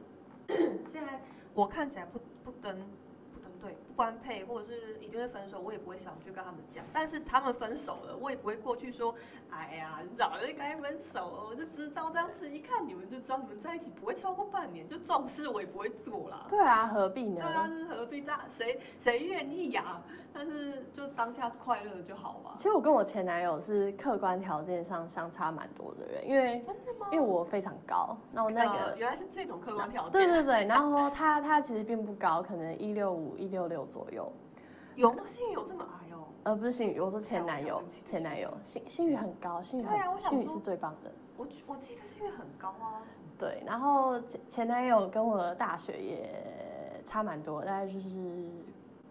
[0.91, 1.21] 现在
[1.53, 2.75] 我看起来不不登
[3.31, 3.51] 不登。
[3.61, 6.83] 对，不般配或者是一定会分手，我也不会想去跟他们讲。
[6.91, 9.13] 但是他们分手了，我也不会过去说，
[9.51, 11.47] 哎呀，早就该分手了。
[11.51, 16.47] 我就知道当时一看你们就知道你们在一起不会超过半年，就这种事我也不会做啦。
[16.49, 17.41] 对啊，何必呢？
[17.43, 18.21] 对啊，是何必？
[18.21, 20.01] 大谁谁愿意呀？
[20.33, 22.55] 但是就当下快乐就好嘛。
[22.57, 27.07] 其实我跟我前男友是客观条件上相差蛮多的人，因为真的吗？
[27.11, 30.11] 因为我非常高，那我那个原来是这种客观条件。
[30.13, 34.31] 对对对， 然后他他其实并不高，可能一六五一六六左右，
[34.95, 35.23] 有吗？
[35.27, 36.23] 星宇有这么矮哦？
[36.43, 41.11] 呃，不是星宇，我说前男友前男友，星星宇很高，星宇对啊我想说是最棒的。
[41.37, 43.03] 我我记得星宇很高啊。
[43.37, 48.49] 对，然后前前男友跟我的大学也差蛮多，大概就是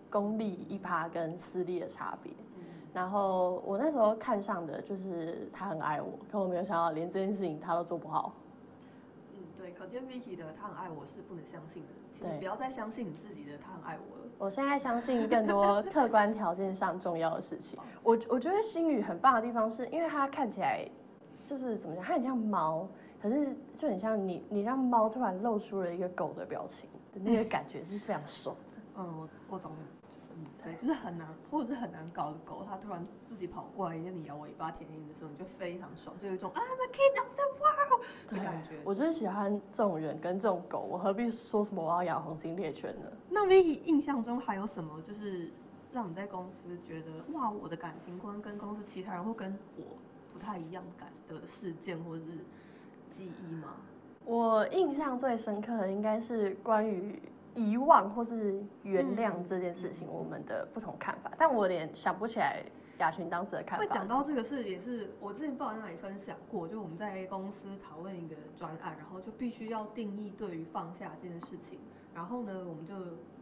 [0.09, 2.33] 公立一趴跟私立的差别。
[2.57, 8.33] 嗯，然后我那时候看上的就是他很爱我，可我没有想到连这件事情他都做不好。
[9.81, 11.89] 可见 Vicky 的他很爱我是不能相信的。
[12.13, 14.31] 请你不要再相信你自己的他很爱我了。
[14.37, 17.79] 我现在相信更多客观条件上重要的事情。
[18.05, 20.87] 我我觉得星宇很棒的地方是，因为它看起来
[21.47, 22.87] 就是怎么讲，它很像猫，
[23.23, 28.83] 可是就很像你你让猫突然露出了一个狗的表情的那个感觉是非常爽的。
[28.99, 29.79] 嗯，我我懂了。
[30.81, 38.81] 就是很难，或者是很难搞的狗，它突然自己跑过来跟你摇尾巴舔你的时候，你就非常爽，就有一种 I'm a king of the world 的感觉。
[38.85, 43.07] 我就是喜欢这种人跟这种狗，我何必说什么我要养黄金猎犬呢？
[43.29, 45.51] 那 Vicky 印象中还有什么就是
[45.93, 49.85] 让你在公司觉得哇，我的感情观跟公司其他人或跟我
[50.33, 52.39] 不太一样感的事件或者是
[53.11, 53.77] 记忆吗？
[54.25, 57.21] 我印象最深刻的应该是关于
[57.55, 61.33] 遗忘或是原谅嗯这件事情，嗯我们的不同看法。
[61.39, 62.63] 但我有点想不起来
[62.99, 63.91] 雅群当时的看法会。
[63.91, 71.79] 讲到这个事也是我之前不知道在哪里分享过，就我们在公司讨论一个专案，然后就必须要定义对于放下这件事情，
[72.15, 72.95] 然后呢，我们就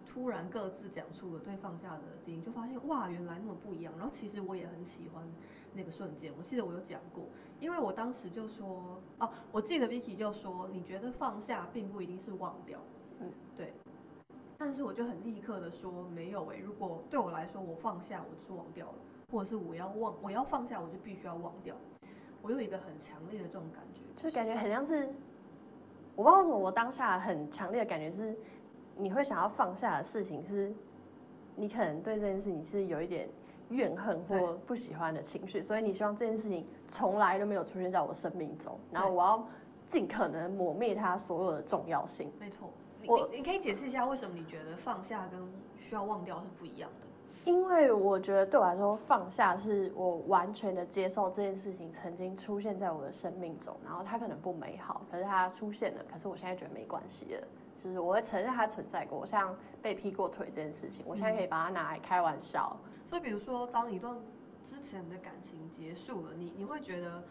[0.07, 3.92] 突然各自讲出了对放下的定义，就发现哇，原来那么不一样。
[3.97, 5.23] 然后其实我也很喜欢
[5.75, 7.25] 那个瞬间，我记得我有讲过，
[7.61, 12.79] 因为我当时就说哦，我记得 Vicky 就说，你觉得放下并不一定是忘掉。
[14.59, 18.94] 但是我就很立刻的说没有诶、如果对我来说我放下我就是忘掉了。
[19.31, 21.77] 或者是我要忘，我要放下，我就必须要忘掉。
[22.40, 25.07] 我有一个很强烈的这种感觉，就是感觉很像是，
[26.16, 28.35] 我不知道为什么，我当下很强烈的感觉是，
[28.97, 30.73] 你会想要放下的事情是，
[31.55, 33.29] 你可能对这件事情是有一点
[33.68, 39.47] 怨恨或不喜欢的情绪，所以你希望这件事情从来都没有出现在我生命中，然后我要
[39.87, 42.33] 尽可能抹灭它所有的重要性。
[42.40, 42.71] 没错。
[43.03, 45.41] 你我你你可以解释一下为什么你觉得放下跟
[45.79, 47.07] 需要忘掉是不一样的？
[47.45, 57.49] 因为我觉得对我来说，放下是我完全的接受这件事情曾经出现在我的生命中，然后它可能不美好，可是它出现了，可是我现在觉得没关系了，
[57.83, 62.77] 就是我会承认它存在过，像被劈过腿这件事情，我现在可以把它拿来开玩笑。
[63.07, 64.15] 所以比如说，当一段
[64.67, 67.23] 之前的感情结束了，你你会觉得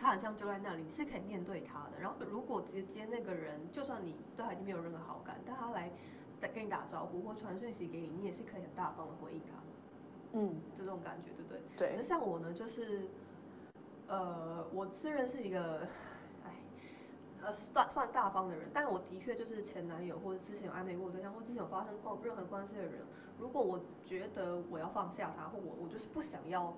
[0.00, 2.00] 他好像就在那里，你是可以面对他的。
[2.00, 5.90] 然后如果直接那个人，就算你对他已经没有任何好感，但他来
[6.54, 11.60] 跟你打招呼或传讯息给你，你也是可以很大方的回应他的，嗯，这种感觉，对不对？
[11.76, 13.02] 对那，像我呢，就是，
[14.06, 15.80] 呃，我自认是一个，
[16.46, 16.54] 哎，
[17.42, 23.02] 呃，算算大方的人，但我的确就是前男友或者之前有暧昧过的对象，或之前有发生过任何关系的人，
[23.38, 26.74] 如果我觉得我要放下他，或我我就是不想要，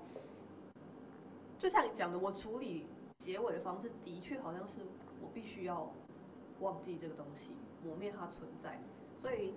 [1.57, 2.89] 就像你讲的，我处理
[3.23, 4.81] 结尾的方式的确好像是
[5.23, 5.89] 我必须要
[6.59, 7.53] 忘记这个东西，
[7.85, 8.81] 磨灭它存在，
[9.21, 9.55] 所以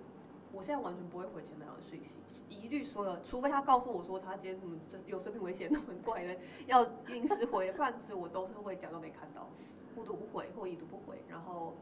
[0.52, 2.10] 我现在完全不会回前男友的讯息，
[2.48, 9.48] 一律所有，除非他告诉我说他今天什么有生命危险，那很怪的，要临时回，不然其实我都是会假装没看到，
[9.96, 11.74] 不读不回或已读不回，然后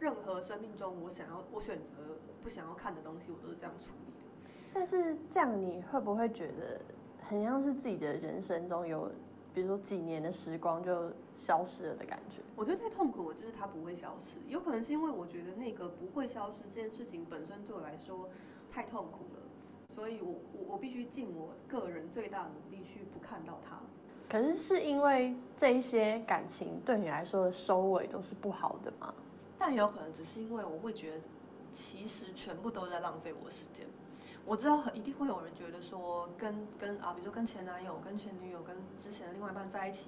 [0.00, 4.50] 任何生命中我想要我选择不想要看的东西，我都是这样处理的。
[4.74, 6.80] 但是这样你会不会觉得
[7.22, 9.12] 很像是自己的人生中有，
[9.52, 12.38] 比如说几年的时光就消失了的感觉？
[12.56, 18.28] 我觉得最痛苦的就是它不会消失，有可能是因为我觉得那个不会消失这件事情本身对我来说
[18.70, 19.42] 太痛苦了，
[19.94, 23.80] 所以我我我必须尽我个人最大的努力去不看到它。
[24.28, 29.12] 可是是因为这一些感情对你来说的收尾都是不好的吗？
[29.58, 31.20] 但有可能只是因为我会觉得，
[31.74, 33.86] 其实全部都在浪费我时间。
[34.46, 40.06] 我知道很一定会有人觉得说跟跟啊，比如说跟前男友、跟前女友、跟之前的另外一半在一起，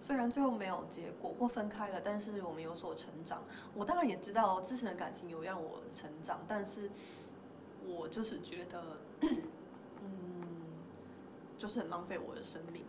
[0.00, 3.42] 虽然最后没有结果或分开了，但是我们有所成长。
[3.74, 6.90] 我当然也知道之前的感情有让我成长，但是
[7.84, 8.82] 我就是觉得，
[10.02, 10.42] 嗯，
[11.58, 12.84] 就是很浪费我的生命。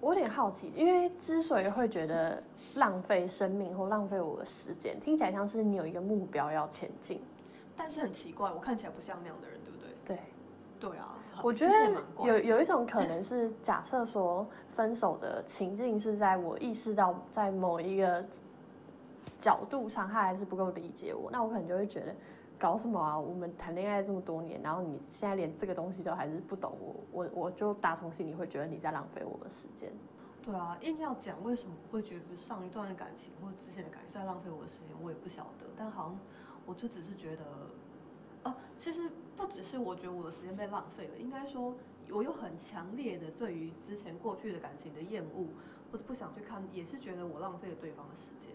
[0.00, 2.42] 我有点好奇，因为之所以会觉得
[2.74, 7.20] 浪费生命或浪费我的时间，听起来像是你有一个目标要前进。
[7.76, 10.16] 但是很奇怪，我看起来不像那样的人，对不对？
[10.16, 10.18] 对，
[10.78, 11.72] 对啊，我觉得
[12.24, 18.24] 有有一种可能是，假设说分手的情境是在我意识到在某一个
[19.38, 22.14] 角度上，他还是不够理解我，那我可能就会觉得。
[22.58, 23.18] 搞什么啊？
[23.18, 29.92] 我们谈恋爱这么多年，然后你现在连这个东西都还是不懂我，我我就打从心里会觉得你在浪费我的时间。
[30.42, 35.66] 对啊，硬要讲为什么会觉得上一段的感情或者之前的感情在浪费我的时间，我也不晓得。
[35.76, 36.18] 但好像
[36.64, 37.42] 我就只是觉得，
[38.46, 41.74] 呃，其实不只是我觉得我的时间被浪费了，应该说
[42.10, 45.46] 我有很强烈的对于之前过去的感情的厌恶，
[45.90, 48.54] 或者不想去看，也是觉得我浪费了对方的时间。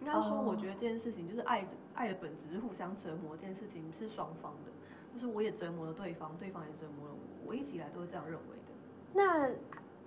[0.00, 4.72] 应该说，我觉得这件事情就是爱爱的本质是互相折磨，这件事情是双方的，
[5.14, 8.72] 就是我也折磨了对方，对方也折磨了我，我一直以来都是这样认为的。
[9.14, 9.48] 那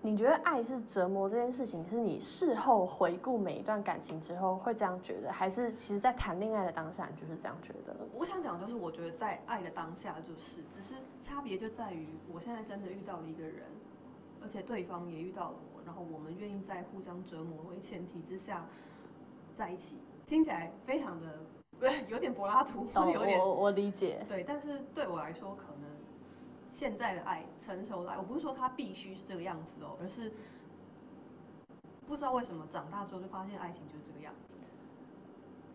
[0.05, 7.95] 你觉得爱是折磨这件事情，是你事后回顾每一段感情之后会这样觉得，还是其实在谈恋爱的当下你就是这样觉得？
[8.13, 13.63] 我想讲就是，我觉得在爱的当下就是，只是差别就在于我现在真的遇到了一个人，
[14.43, 18.63] 而且对方也遇到了我，然后我们愿意在互相折磨为前提之下。
[19.57, 19.95] 在一起
[20.27, 21.27] 听起来非常的
[21.79, 24.21] 对， 有点柏拉图，有点我我理解。
[24.27, 25.89] 对，但是对我来说，可能
[26.75, 30.29] 现在的爱，成熟的爱，我不是说他必须是这个样子哦，而是
[32.05, 34.53] 不知道为什么长大之后就发现爱情就是这个样子。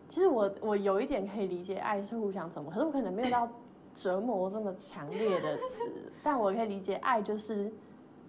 [0.07, 3.49] 其实我我有一点可以理解，爱是互相折磨，可是我可能没有到
[3.95, 7.71] 折磨这么强烈的词，但我可以理解，爱就是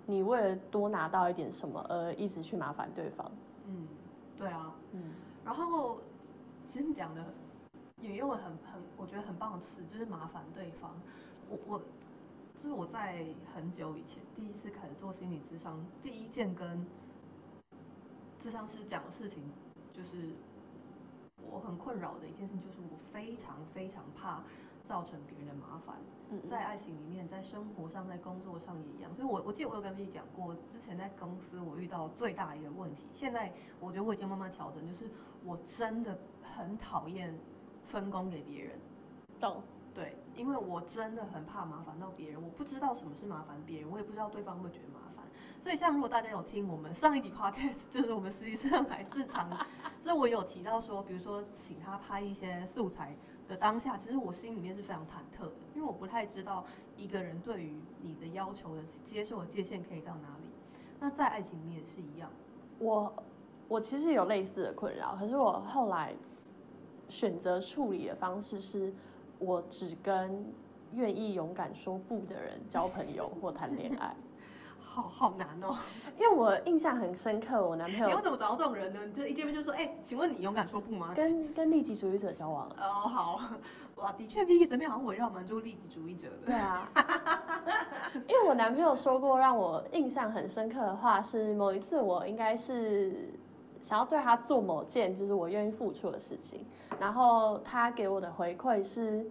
[0.07, 3.31] 你为了多拿到一点什么而一直去麻烦对方。
[3.67, 3.87] 嗯，
[4.39, 5.13] 对啊，嗯。
[5.45, 5.99] 然后，
[6.73, 7.23] 其实你讲的
[8.01, 10.91] 也用了很很我觉得很棒的词，就是麻烦对方。
[11.51, 11.83] 我我
[12.62, 16.87] 就是我在很久以前第一次开始做心理咨商，第一件跟
[18.40, 19.42] 咨商师讲的事情，
[19.92, 20.31] 就是
[21.51, 24.44] 我很困扰的一件事，就是我非常非常怕
[24.87, 25.96] 造成别人的麻烦。
[26.48, 35.11] 在爱情里面，在生活上，在工作上也一样，所以，我我记得我有跟 B 讲过，之前在公司我遇到最大的一个问题，现在我觉得我已经慢慢调整，就是
[35.44, 36.16] 我真的
[36.55, 37.37] 很讨厌
[37.88, 38.79] 分工给别人。
[39.40, 39.61] 懂。
[40.35, 45.25] 对，因为我真的很怕麻烦到别人，我不知道什么是麻烦别人，我也不知道对方会觉得麻烦。
[45.62, 49.49] 所以，像如果大家有听我们上一集 podcast， 就是我们实习生来自场，
[50.03, 53.16] 所以我有提到说，比如说请他拍一些素材。
[53.49, 56.64] 的当下，其实我心里面是非常忐忑的，因为我不太知道
[56.97, 60.49] 一个人对于你的要求的接受的界限可以到哪里。
[61.01, 62.31] 那在爱情里面也是一样。
[62.79, 63.12] 我
[63.68, 66.14] 我其实有类似的困扰，可是我后来
[67.09, 68.95] 选择处理的方式是，
[69.43, 70.45] 我只跟
[70.93, 74.15] 愿意勇敢说不的人交朋友或谈恋爱。
[74.95, 75.75] 好好难哦，
[76.19, 78.15] 因为我印象很深刻，我男朋友。
[78.15, 79.01] 你怎么找到这种人呢？
[79.07, 81.15] 你就一见面就说，哎，请问你勇敢说不吗？
[81.17, 82.69] 跟跟利己主义者交往。
[82.79, 83.41] 哦，好，
[83.97, 86.37] 哇，的确，Vicky 身边好像围绕蛮多利己主义者的。
[86.45, 86.87] 对啊，
[88.29, 93.33] 因为我男朋友说过让我印象很深刻的话，是某一次我应该是
[93.83, 96.64] 想要对他做某件就是我愿意付出的事情，
[96.99, 99.27] 然后他给我的回馈是，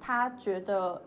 [0.00, 1.02] 他觉得。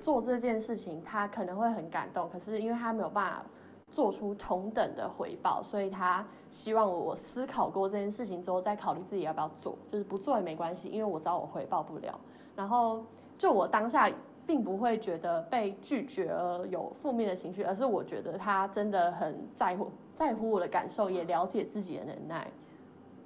[0.00, 3.42] 做这件事情，他可能会很感动，可是因为他没有办法
[3.88, 12.18] 做出同等的回报，所以他希望我思考过这件事情之后再考虑自己要不要做，就是不做也没关系，因为我知道我回报不了。
[12.56, 13.04] 然后
[13.36, 14.10] 就我当下
[14.46, 22.50] 并不会觉得被拒绝而有负面的情绪，而是我觉得他真的很在乎在乎我的感受，也了解自己的能耐。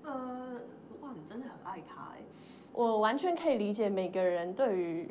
[0.04, 0.60] 呃，
[1.00, 2.22] 哇，你真的很爱他哎！
[2.72, 5.10] 我完全可以理解每个人对于。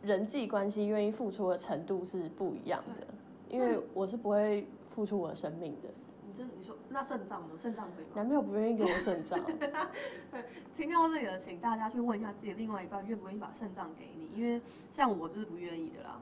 [0.00, 3.06] 人际关系愿意付出的程度是不一样的，
[3.48, 5.88] 因为我是不会付出我的生命的。
[6.24, 7.48] 你真你说那肾脏呢？
[7.60, 8.10] 肾脏可以吗？
[8.14, 9.36] 男朋友不愿意给我肾脏。
[10.30, 10.44] 对，
[10.76, 16.20] 听到这里的，请大家去问一下自己另外一半愿不愿意把肾脏给你，因为像我就是不愿意的啦。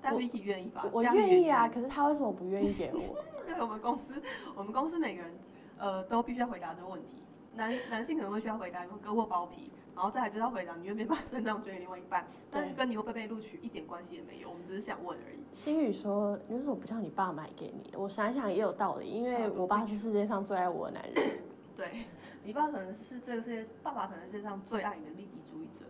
[0.00, 0.88] 但 Vicky 愿意吧？
[0.92, 3.00] 我愿意啊，可是他为什么不愿意给我？
[3.48, 4.22] 因为我们公司，
[4.54, 5.32] 我们公司每个人
[5.78, 7.22] 呃都必须要回答这个问题。
[7.54, 9.70] 男男性可能会需要回答，割过包皮。
[9.94, 12.26] 然后再来就是要回答，你愿不愿意把肾脏捐给另外一半？
[12.50, 15.38] 但是跟你会不会被录取一点关系也没有，我们只是想问而已。
[15.54, 21.38] 心宇说：“你为什么不叫你爸买给你？”我想想也有道理，因为我爸是世界上最爱我的男人。
[21.74, 22.04] 对，
[22.44, 25.86] 你爸可能是这个世界，爸爸可能世界上最爱你的利己主义者。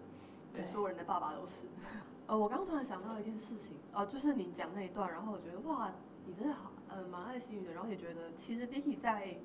[0.55, 1.55] 对，所有人的爸爸都是。
[2.27, 5.93] 呃，我刚刚突然想到一件事情，呃，就是你讲那一段，然后我觉得哇，
[6.27, 7.73] 你真的好，呃，蛮爱心宇的。
[7.73, 9.37] 然后也觉得其实 Vicky 在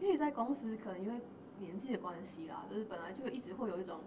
[0.00, 1.20] ，Vicky 在公司可能因为。
[1.58, 4.00] 年纪的关系啦，就是本来就一直会有一种，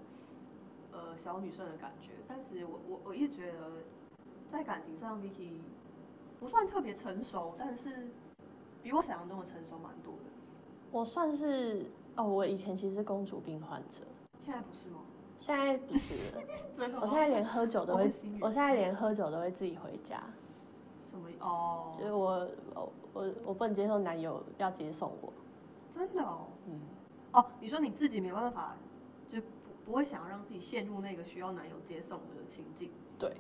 [0.92, 2.12] 呃，小女生的感觉。
[2.28, 3.72] 但是我我我一直觉得，
[4.52, 5.54] 在感情上，Vicky
[6.40, 8.08] 不算特别成熟，但是
[8.84, 10.30] 比我想象中的成熟蛮多的。
[10.92, 14.06] 我算是哦，我以前其实是公主病患者，
[14.46, 15.00] 现在不是吗？
[15.40, 16.14] 现在不是。
[17.02, 20.22] 我现在连喝酒都会，我现在连喝酒都会自己回家。
[21.12, 21.28] 什么？
[21.40, 25.34] 哦，就是我我我我不能接受男友要接送我。
[25.96, 26.80] 真的哦，嗯。
[27.32, 28.76] 哦，你说你自己没办法，
[29.32, 29.48] 就不
[29.86, 32.92] 不会想要让自己陷入那个需要男友接送的情境。
[33.18, 33.36] 对，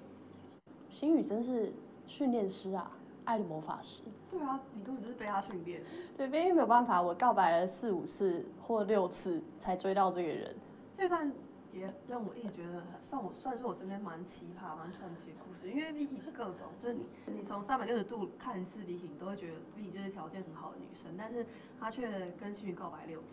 [0.89, 1.71] 心宇真是
[2.05, 2.91] 训练师啊，
[3.25, 4.03] 爱的魔法师。
[4.29, 5.81] 对啊，你根本就是被他训练。
[6.17, 10.55] 对，因为没有办法，我告白了四五次或六次才追到这个人。
[10.97, 11.31] 这段
[11.80, 21.45] 也让我一直觉得算我算是我身边蛮奇葩、蛮传奇的故事，因为 Vicky 各种就是你你从三百六十度看一次 Vicky，你都会觉得 Vicky 就是条件很好的女生，但是
[21.80, 23.27] 她却跟星宇告白六次。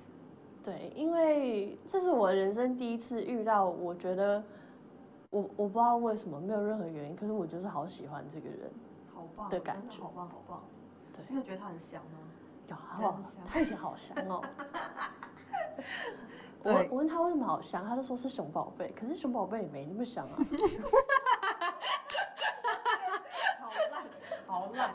[0.62, 4.42] 对，因为这是我人生第一次遇到，我觉得
[5.30, 8.70] 我我不知道为什么没有任何原因，可是我就是好喜欢这个人。
[9.14, 10.62] 好棒的感觉好棒好棒。
[11.12, 12.18] 对你有觉得他很香吗？
[12.68, 14.42] 有好真香他以前好香哦。
[16.66, 20.36] 我对我问他为什么好香，他就说是熊宝贝，可是熊宝贝也没那么香啊。
[23.60, 24.04] 好烂，
[24.46, 24.94] 好烂。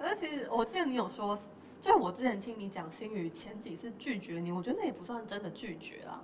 [0.00, 1.38] 而且我记得你有说，
[1.80, 6.20] 就我之前听你讲星宇前几次拒绝你，我觉得那也不算真的拒绝啦，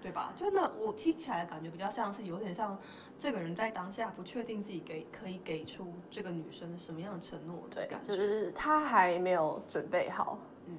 [0.00, 0.32] 对吧？
[0.34, 2.78] 就那我听起来感觉比较像是有点像
[3.20, 8.16] 这个人在当下不确定自己给可以给出这个女生什么样的承诺的对感，觉。
[8.16, 10.38] 就是他还没有准备好。
[10.66, 10.78] 嗯，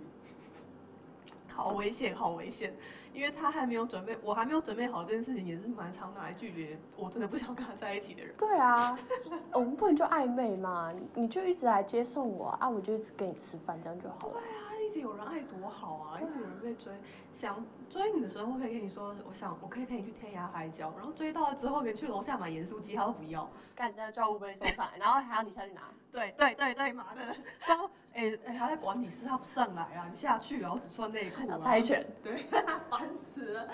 [1.47, 2.75] 好危险，好危险，
[3.19, 8.33] 因为他还没有准备，我还没有准备好这件事情，也是蛮常拿来拒绝我真的不想跟他在一起的人。
[8.37, 8.97] 对啊，
[9.51, 14.35] 我们不能就暧昧嘛，你就一直来接送我啊，我就一直跟你吃饭，这样就好了。
[14.35, 16.91] 对啊，一直有人爱多好啊，一直有人被追，
[17.35, 23.47] 想追你的时候可以跟你说，我想我可以陪你去天涯海角，然后追到了之后可以去楼下买盐酥鸡，他都不要。
[23.75, 25.81] 干在叫乌龟送上来，然后还要你下去拿。
[26.11, 32.43] 对对对对，妈的，说哎哎还在管你是他不上来啊，你下去然后只穿内裤猜拳，对，
[32.89, 33.69] 烦死了。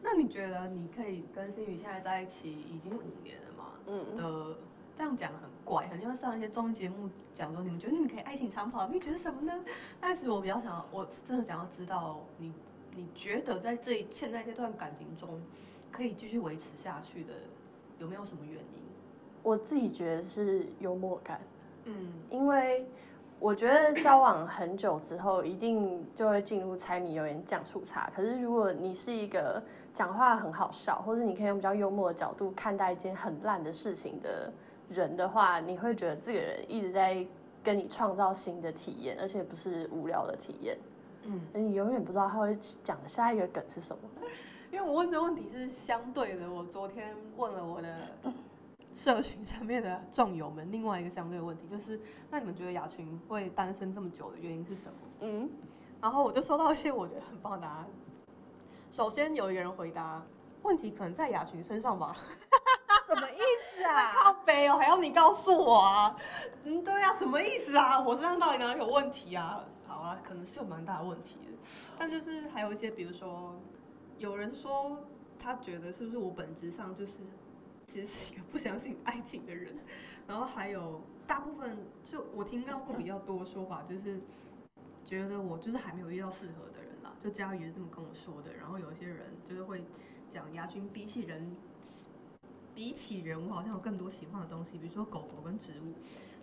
[0.00, 3.64] 那你觉得你可以跟心宇现在在一起已经五年了吗？
[3.86, 4.56] 嗯，的
[4.96, 9.52] 这样讲很怪，很像上一些综艺节目讲说，你们觉得你们可以爱情长跑，你觉得什么呢？
[10.00, 12.52] 但是我比较想要，我真的想要知道你，
[12.94, 15.40] 你觉得在这一现在这段感情中，
[15.90, 17.32] 可以继续维持下去的，
[17.98, 18.82] 有没有什么原因？
[19.42, 21.40] 我自己觉得是幽默感，
[21.84, 22.86] 嗯因为
[23.40, 28.08] 我觉得交往很久之后，一定就会进入柴米油盐酱醋茶。
[28.14, 29.60] 可是如果你是一个
[29.92, 34.52] 讲话很好笑，或者你可以用比较幽默的角度看待一件很烂的事情的
[34.92, 37.26] 人的话，你会觉得这个人一直在
[37.62, 40.78] 跟你创造新的体验，而且不是无聊的体验。
[41.24, 44.02] 嗯，你永远不知道他会讲的下一个梗是什么。
[44.70, 47.98] 因为我问的问题是相对的，我昨天问了我的
[48.94, 54.98] 社群上面的壮友们另外一个相对的问题，就是那你们觉得雅群会单身这么久的原因是什么？
[55.20, 55.50] 嗯，
[56.00, 57.86] 然后我就收到一些我觉得很棒的答案。
[58.92, 60.22] 首先有一个人回答，
[60.62, 62.16] 问题可能在雅群身上吧。
[63.06, 63.40] 什么意
[63.84, 64.12] 啊？
[64.14, 66.16] 靠北哦，还要你告诉我啊？
[66.64, 68.00] 嗯，对啊，什么意思啊？
[68.00, 69.64] 我身上到底哪里有问题啊？
[69.86, 71.52] 好啊，可能是有蛮大的问题的，
[71.98, 73.54] 但就是还有一些，比如说，
[74.18, 74.98] 有人说
[75.38, 77.12] 他觉得是不是我本质上就是
[77.86, 79.76] 其实是一个不相信爱情的人，
[80.26, 84.20] 然后还有大部分就我听到过比较多说法，就是
[85.04, 89.84] 觉得我就是还没有遇到适合的人啦，就佳宇是这么跟我说的，然后有一些人就是会
[90.32, 91.54] 讲牙菌比起人
[92.74, 95.92] 比起人，我好像有更多喜欢的东西，比如说狗狗跟植物。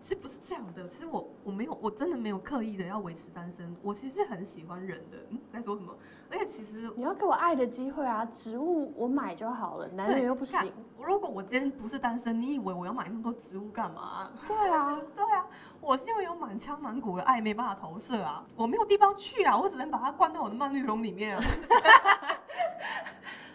[0.02, 5.18] 其实不是这样的，其实我我没有，我真的没有刻意的要维持单身，我其实是很喜欢人的。
[5.30, 5.94] 嗯，在说什么？
[6.32, 8.24] 而且其实你要给我爱的机会啊！
[8.28, 10.72] 植物我买就好了，男人又不看行。
[11.04, 15.46] 如果我今天不是单身，你以为我要买那么多植物干嘛、对啊， 对啊，
[15.82, 21.44] 我是因为有满腔满谷的爱没办法投射啊，我没有地方去啊，我只能把它灌到我的蔓绿绒里面啊。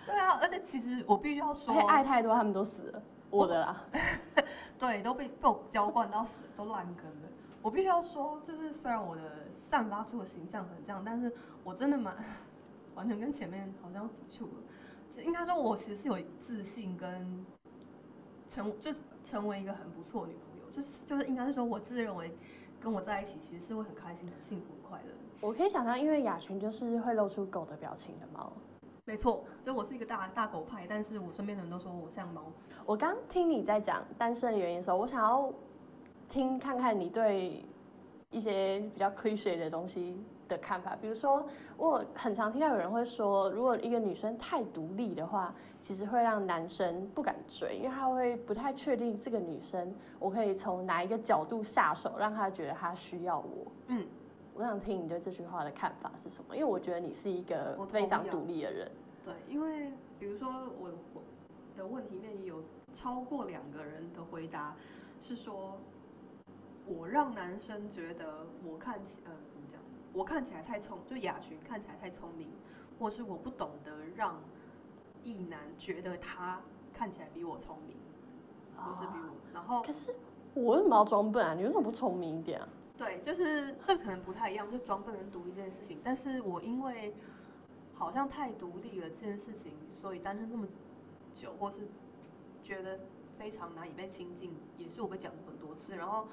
[0.06, 3.02] 对啊，而且其实我必须要说爱太多，他们都死了。
[3.30, 3.84] 我的啦，
[4.78, 7.28] 对，都被被我浇灌到死，都烂根了。
[7.62, 9.22] 我必须要说，就是虽然我的
[9.62, 11.32] 散发出的形象很这样，但是
[11.64, 12.14] 我真的蛮
[12.94, 14.52] 完全跟前面好像抵触了。
[15.16, 17.44] 就应该说，我其实是有自信跟
[18.48, 22.36] 成就是成为一个很不错的女朋友，就是就是应该是说，我自认为
[22.80, 25.08] 跟我在一起其实是会很开心、很幸福、很快乐。
[25.40, 28.52] 我可以想象，因为雅群就是会露出狗的表情的猫。
[29.06, 32.44] 没错，就我是一个大大狗派，但是我身边的人都说我像猫。
[32.86, 35.52] 我刚听你在讲单身的原因的时候，我想要
[36.26, 37.62] 听看看你对
[38.30, 40.96] 一些比较 cliche 的东西的看法。
[40.98, 41.46] 比如说，
[41.76, 53.70] 我很常听到有人会说，如果一个女生太独立的话，其实会让男生不敢追，因为他会不太确定这个女生，我可以从哪一个角度下手，让他觉得他需要我。
[53.88, 54.06] 嗯，
[54.56, 56.56] 我想听你对这句话的看法是什么？
[56.56, 58.88] 因为我觉得你是一个非常独立的人。
[59.24, 60.48] 对，因为比如说
[60.78, 61.22] 我我
[61.76, 64.76] 的问题里面有超过两个人的回答
[65.20, 65.76] 是说，
[66.86, 69.80] 我让男生觉得我看起呃怎么讲，
[70.12, 72.48] 我看起来太聪，就雅群看起来太聪明，
[72.96, 74.36] 或是我不懂得让
[75.24, 76.60] 异男觉得他
[76.92, 77.96] 看起来比我聪明，
[78.76, 80.14] 或是比我，然后可是
[80.54, 81.54] 我为什么要装笨啊？
[81.54, 82.68] 你为什么不聪明一点啊？
[82.96, 85.98] 对，就是这可能不太一样，就装笨跟独立这件事情。
[86.04, 87.12] 但是我因为
[87.94, 90.66] 好像太独立了这件事情，所以单身这么
[91.34, 91.88] 久，或是
[92.62, 93.00] 觉得
[93.38, 95.96] 非常难以被亲近，也是我被讲过很多次。
[95.96, 96.28] 然后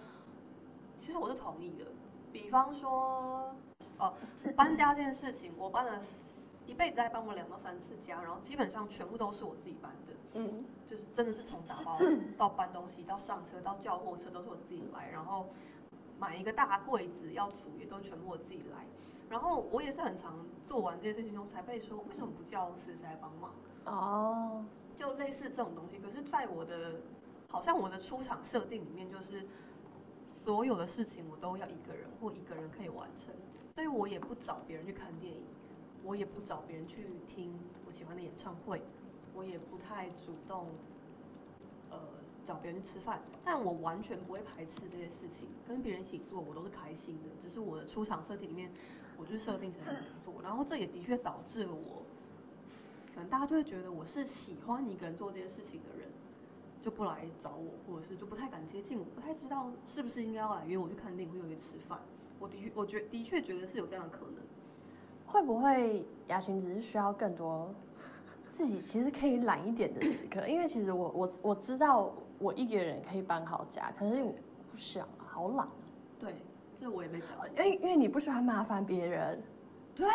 [1.03, 1.85] 其实我是同意的，
[2.31, 3.55] 比方说
[3.97, 4.13] 哦，
[4.55, 5.99] 搬家这件事情，我搬了
[6.67, 10.13] 一辈子在搬过两到三次家，然后基本上全部都是我自己搬的。
[10.33, 11.99] 嗯，就是真的是从打包
[12.37, 15.47] 到搬东西到上车到叫货车都是我自己来，然后
[16.21, 18.85] 买一个大柜子要煮也都全部我自己来，
[19.27, 23.51] 然后我也是很常做完这些事情后才被说为什么不叫谁谁来帮忙，
[23.85, 24.63] 哦，
[24.95, 25.97] 就类似这种东西。
[25.97, 27.01] 可是，在我的
[27.47, 29.47] 好像我的出场设定里面，就是
[30.27, 33.33] 所有的事情我都要一个人或一个人可以完成，
[33.73, 35.41] 所以我也不找别人去看电影，
[36.03, 38.79] 我也不找别人去听我喜欢的演唱会。
[39.33, 40.71] 我也不太主动，呃，
[42.51, 47.29] 找别人去吃饭，但我完全不会排斥这些事情，跟别人一起做我都是开心的。
[47.41, 48.69] 只是我的出场设定里面，
[49.17, 49.95] 我就设定成工
[50.25, 52.03] 作，然后这也的确导致了我，
[53.15, 56.09] 可能大家就会觉得我是喜欢一个人做这件事情的人，
[56.83, 61.99] 就不来找我，或者是就不太敢接近我，不太知道是不是应该要来约我去看电影或约吃饭。
[62.37, 64.35] 我的确，我觉的确觉得是有这样的可能。
[65.25, 67.73] 会不会雅群只是需要更多？
[68.51, 74.33] 自己其实可以懒一点的时刻，因为其实我我我知道我一个人可以搬好家，可是我
[74.71, 75.67] 不想啊，好懒。
[76.19, 76.35] 对，
[76.79, 77.29] 这我也没讲。
[77.55, 79.41] 因为因为你不喜欢麻烦别人。
[79.93, 80.07] 对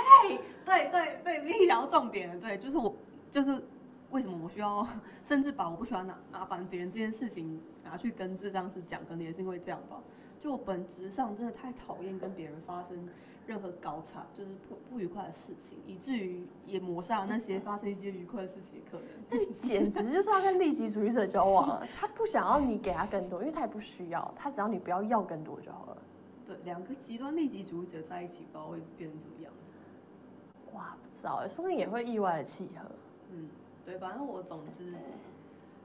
[0.64, 2.41] 对对对，你聊重点了。
[2.41, 2.95] 对，就是我
[3.31, 3.62] 就是
[4.11, 4.87] 为什么我需要，
[5.24, 10.01] 甚至把我不喜欢拿麻烦别人这件事情拿去跟智障师讲，可能也是因为这样吧。
[10.41, 13.09] 就我本质上真的太讨厌跟别人发生。
[13.47, 19.07] 任何高差就是不不愉快的事情，以至于也抹杀那些发生一些愉快的事情可能。
[19.30, 21.86] 那你简直就是要跟利己主义者交往啊！
[21.97, 25.97] 他不想要你给他更多，因为他也不需要，他只要你不要要更多就好了。
[26.44, 30.76] 对，两个极端利己主义者在一起，不知道会变成什么样子。
[30.76, 32.90] 哇，不知道哎，说不定也会意外的契合。
[33.30, 33.49] 嗯，
[33.84, 34.92] 对，反正我总之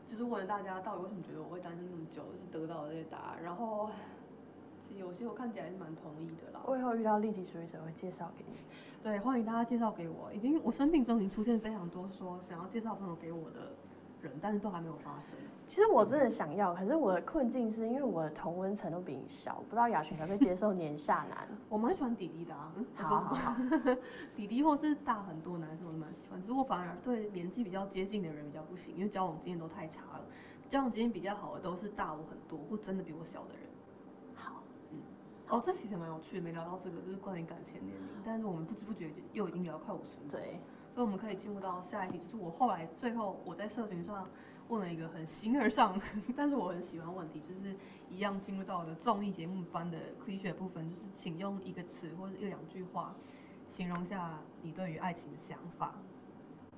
[0.09, 3.91] 就是问了大家，到底为什么觉得我会单身那么久，是得到了这些答案，然后。
[4.97, 6.61] 有些我看起来是蛮同意的啦。
[6.65, 8.57] 我以后遇到利己主义者会介绍给你。
[9.03, 10.31] 对，欢迎大家介绍给我。
[10.33, 13.71] 已经我生命中已经出现非常多说想要介绍朋友给我的
[14.21, 15.35] 人，但是都还没有发生。
[15.65, 21.47] 其实我真的想要，可是我的困境是因为我的同温层都比你小，不知道雅群可不可以接受年下男。
[21.67, 22.71] 我蛮喜欢弟弟的啊。
[22.93, 23.55] 好好好。
[24.35, 30.21] 弟弟或是大很多男生我都蛮喜欢，只是我反而对年纪比较接近的人比较不行，因为交往经验都太差了。
[30.69, 33.70] 交往经验比较好的都是大我很多或真的比我小的人。
[35.51, 38.07] 哦，这其实蛮有趣的，没聊到这个，就是关于感情年龄。
[38.23, 40.59] 但是我们不知不觉又已经聊快五十分钟，对，
[40.95, 44.25] 所以我们可以进入到下一题，就是我后来最后我在社群上
[44.69, 45.99] 问了一个很形而上，
[46.37, 47.75] 但是我很喜欢问题，就是
[48.09, 53.13] 一样进入到我的综艺节目般的 c l i c h 部分，就是请用一个词或者一两句话
[53.69, 55.95] 形容下你对于爱情的想法。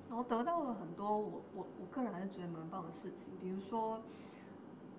[0.08, 4.02] 然后得到了很多我我我个人还是觉得蛮棒的事情，比如说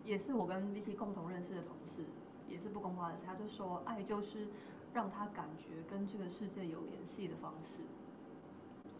[0.06, 2.06] 也是我跟 Vicky 共同认识的同事。
[2.50, 4.48] 也是不公开的事，他就说爱就是
[4.94, 7.82] 让他感觉跟这个世界有联系的方式。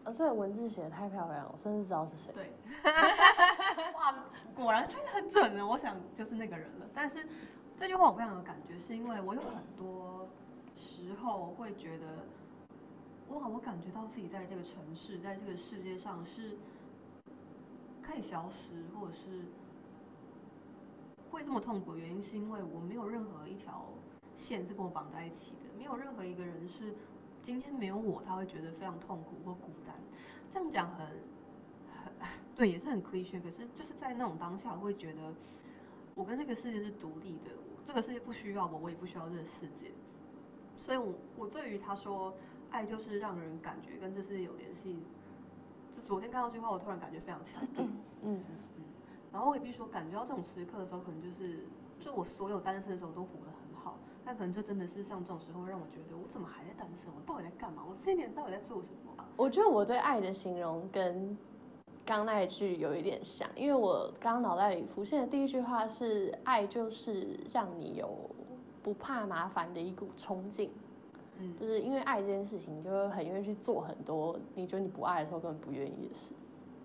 [0.04, 2.32] 而且文字写的太漂亮了，我甚至知道是谁。
[2.32, 2.52] 对，
[3.94, 4.14] 哇，
[4.54, 5.66] 果然猜的很准呢。
[5.66, 6.86] 我想就是那个人了。
[6.94, 7.26] 但是
[7.76, 10.28] 这句话我非常有感觉，是因为我有很多
[10.76, 12.24] 时候会觉得，
[13.30, 16.56] 哇，我感觉到自己在这个城市，在这个世界上是
[18.02, 19.44] 可以消失，或者是。
[21.36, 23.84] 会这么痛苦的原因，是因为我没有任何一条
[24.38, 26.94] 线是跟我绑在一起的，没有任何一个人是
[27.42, 29.94] 今天没有我，他会觉得非常痛苦或孤单。
[30.50, 31.06] 这样讲很
[31.94, 32.10] 很
[32.56, 33.38] 对，也是很 cliche。
[33.42, 35.34] 可是就是在那种当下，我会觉得
[36.14, 37.50] 我跟这个世界是独立的，
[37.86, 39.92] 这个世界不需要我，我也不需要这个世界。
[40.80, 42.34] 所以，我我对于他说
[42.70, 44.96] 爱就是让人感觉跟这世界有联系，
[45.94, 47.86] 就昨天看到这句话，我突然感觉非常强烈。
[48.22, 48.42] 嗯。
[49.36, 51.66] 然后我也必须说，感觉到这种时刻的时候，可能就是，
[52.00, 57.12] 就我所有单身的时候都活得很好，但可能就真的是像这种时候，让我觉得我怎么还在单身？
[57.14, 57.84] 我到底在干嘛？
[57.86, 59.22] 我这些年到底在做什么？
[59.36, 61.36] 我觉得我对爱的形容跟
[62.06, 68.18] 刚那一句有一点像，因为我刚脑袋里浮现的第一句话是“爱就是让你有
[68.82, 70.70] 不怕麻烦的一股冲劲”，
[71.38, 76.32] 嗯，就是因为爱这件事情，你就会很愿意去做很多你觉得你不爱的时候根本不愿意的事，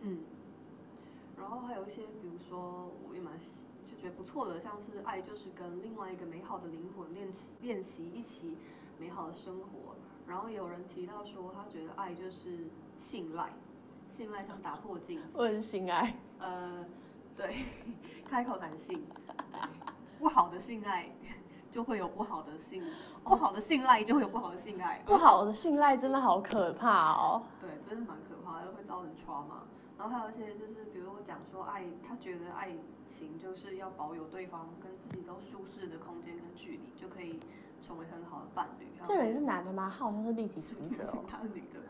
[0.01, 0.19] 嗯。
[1.41, 3.33] 然后还有一些，比如说我也蛮
[3.89, 8.55] 就觉得不错的，像是爱就是跟另外一个美好的灵魂练习练习一起
[8.99, 9.95] 美好的生活。
[10.27, 12.69] 然后也有人提到说，他觉得爱就是
[12.99, 13.51] 信赖，
[14.09, 15.23] 信赖像打破镜子。
[15.33, 16.15] 我是信爱。
[16.39, 16.85] 呃，
[17.35, 17.65] 对，
[18.23, 19.03] 开口谈性，
[20.19, 21.09] 不好的信赖
[21.71, 22.83] 就会有不好的信，
[23.23, 27.43] 不好的信赖就会有不好的信赖，不好的信赖真的好可怕哦。
[27.59, 29.63] 对，真的蛮可怕的，会造成 trauma。
[30.01, 32.75] 然后还有一些就是，比如我讲说爱，他觉得爱
[33.07, 37.39] 情就是要保有对方跟自己都舒适的空间跟距离，就可以
[37.85, 38.87] 成为很好的伴侣。
[39.05, 39.91] 这人是男的吗？
[39.93, 41.23] 他好像是立体主义 者哦。
[41.27, 41.81] 他是女的，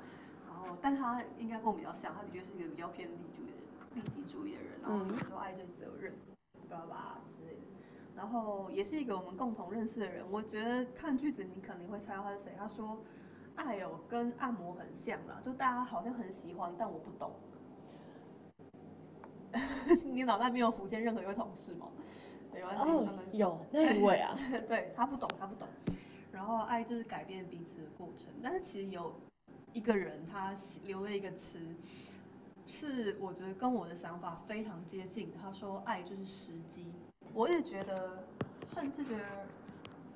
[0.45, 4.71] 然后但他应该跟我比较像，他的确是一个比较偏立体主义的立体主义的人。
[4.81, 6.13] 然后比如说爱对责任，
[6.69, 7.61] 巴拉巴拉之类的。
[8.13, 10.29] 然后也是一个我们共同认识的人。
[10.29, 12.51] 我觉得看句子你肯定会猜到他是谁。
[12.57, 12.99] 他说
[13.55, 17.31] 爱哦跟按摩很像啦，就大家好像很喜欢，但我不懂。
[20.03, 21.87] 你脑袋没有浮现任何一位同事吗？
[22.53, 24.37] 没关系，哦，有那一位啊，
[24.67, 25.67] 对他不懂，他不懂。
[26.31, 29.13] 然后爱就是改变彼此的过程，但是其实有
[29.73, 31.59] 一个人他留了一个词，
[32.65, 35.31] 是我觉得跟我的想法非常接近。
[35.41, 36.91] 他说爱就是时机，
[37.33, 38.23] 我也觉得，
[38.65, 39.23] 甚至觉得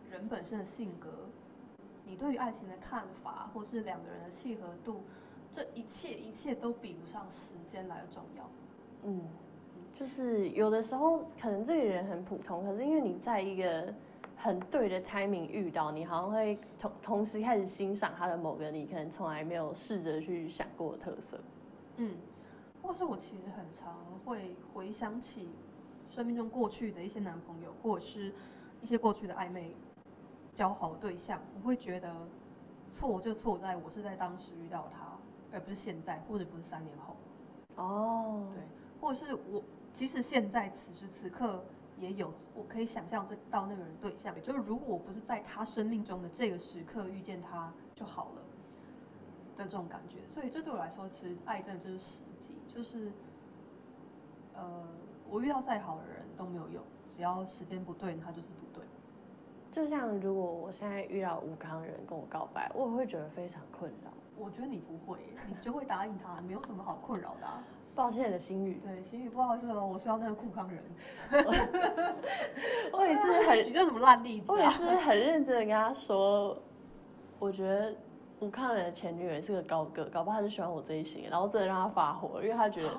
[0.10, 1.30] 人本身的性格，
[2.06, 5.04] 你对于爱情的看法，或是两个人的契合度，
[5.52, 8.50] 这一切一切都比不上时间来的重要。
[9.06, 9.22] 嗯，
[9.93, 13.93] 就是有的时候可能这个人很普通，可是因为你在一个
[14.36, 21.39] 很对的 timing 遇到，你好像会同同时开始欣赏他的某个你可能从来没有试着去想过的特色。
[21.97, 22.18] 嗯，
[22.82, 23.95] 或是我其实很常
[24.26, 25.49] 会回想起
[26.10, 28.34] 生命中过去的一些男朋友，或者是
[28.82, 29.76] 一些过去的暧昧
[30.53, 32.12] 交好的对象，我会觉得
[32.88, 35.18] 错就错在我是在当时遇到他，
[35.53, 37.16] 而不是现在，或者不是三年后。
[37.76, 38.64] 哦，对。
[39.06, 41.64] 或者是我，即使现在此时此刻
[41.99, 48.41] 也有，我可以想象这到那个人对象，就是如果我不是在他生命中的这个时刻遇见他就好了
[49.56, 50.28] 的这种感觉。
[50.28, 53.12] 所以这对我来说，其实爱真的就是时机，就是
[54.56, 54.84] 呃，
[55.30, 58.84] 我遇到再好的人都没有用，只要时间不对，他就是不对。
[59.72, 64.12] 就像如果我现在遇到吴康人跟我告白，我会觉得非常困扰。
[64.36, 67.47] 我觉得你不会，你就会答应他，没有什么好困扰的。
[67.96, 70.84] 抱歉的心语，对心语，不好意思哦，我需要那个酷康人。
[72.91, 74.46] 我也是很 举个什么烂例子？
[74.50, 76.62] 我也是很认真的跟他说，
[77.39, 77.96] 我觉得
[78.39, 82.89] 吴康人的前女友是个高个，搞不好他就喜欢我这一型，然后真的让他发火，因为他觉得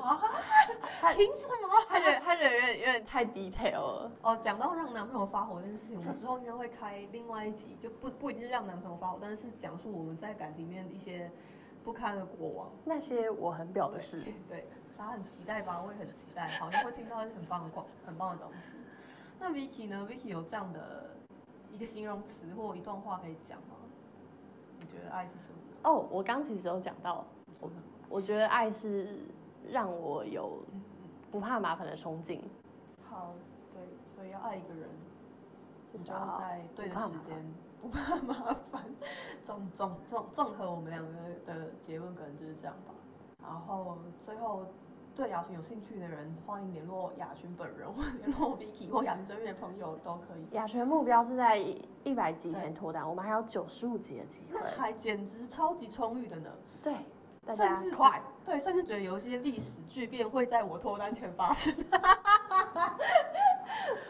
[1.00, 1.68] 他凭什么？
[1.88, 4.10] 他觉得他觉得有点有点太 detail 了。
[4.22, 11.30] 哦，讲到让男朋友发火这件事情，我们之后应该会开另外一集，就不不一定是让男朋友发火，但是讲述我们在感情里面一些
[11.84, 14.66] 不堪的过往，那些我很表的事，对。
[14.96, 15.82] 大家很期待吧？
[15.84, 18.72] 我也很期待，好像会听到一些很棒的广、很棒的东西。
[19.38, 21.10] 那 Vicky 呢？Vicky 有这样的
[21.70, 23.76] 一个形容词或一段话可以讲吗？
[24.80, 25.58] 你觉得爱是什么？
[25.84, 27.26] 哦，我刚其实有讲到，
[27.60, 27.70] 我
[28.08, 29.18] 我觉得爱是
[29.70, 30.64] 让我有
[31.30, 32.40] 不怕麻烦的憧憬。
[33.06, 33.34] 好，
[33.74, 33.82] 对，
[34.14, 34.88] 所以要爱一个人，
[36.02, 38.34] 就要在对的时间，不怕麻
[38.72, 38.84] 烦。
[39.44, 41.12] 综综综综合我们两个
[41.44, 42.94] 的结论，可能就是这样吧。
[43.42, 44.64] 然后最后。
[45.16, 50.54] 对雅群有兴趣的人，欢迎联络雅群本人，或联络 Vicky 或雅群这边的朋友都可以。
[50.54, 56.50] 雅群目标是在一百集前脱单，我们还有九十五集的机会，还简直超级充裕的呢。
[56.82, 56.94] 对，
[57.56, 61.74] 甚至快，对，甚至觉得有一些历史巨变会在我脱单前发生。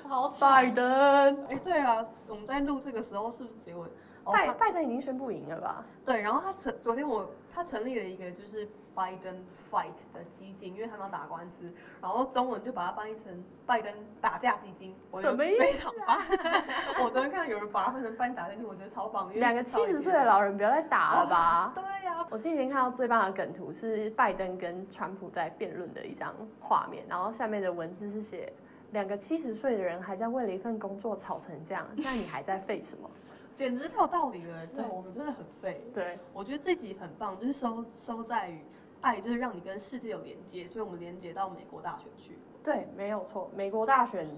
[0.09, 1.47] 好，拜登。
[1.47, 3.89] 哎，对啊，我们在录这个时候是不是结尾？
[4.25, 5.85] 拜拜登已经宣布赢了吧？
[6.05, 9.33] 对，然后他成昨天我他成立了一个就是拜登
[9.71, 11.71] fight 的基金，因为他们要打官司，
[12.01, 13.25] 然后中文就把它翻译成
[13.67, 13.93] 拜登
[14.23, 16.19] 打架基金，什么意思啊？
[17.05, 19.31] 我昨天看到有人把它翻成拜登打架基金，我觉得超棒。
[19.39, 21.73] 两个七十岁的老人不要再打了吧？
[21.75, 28.51] 对呀，我前几天看到最棒的梗图是拜登跟川普在辩论的一张画面，然后下面的文字是写
[28.93, 33.11] 两个七十岁的人还在为了一份工作吵成这样，那你还在废什么？
[33.55, 35.83] 简直太有道理了，对，我们真的很废。
[35.95, 38.61] 对，我觉得这集很棒，就是收收在于
[39.01, 42.39] 爱，就是让你跟世界有连接，所以我们连接到美国大选去。
[42.63, 44.29] 对，没有错，美国大选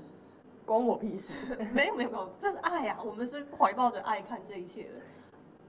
[0.67, 1.33] 关我屁事。
[1.73, 5.01] 没有没有没有，这是爱啊，我们是怀抱着爱看这一切的。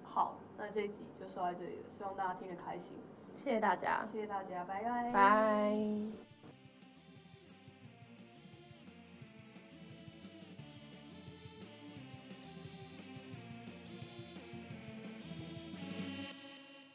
[0.04, 2.98] 好，那这一集就说到这里了，希望大家听得开心。
[3.38, 5.12] 谢谢大家，谢谢大家，拜拜。
[5.14, 6.29] 拜。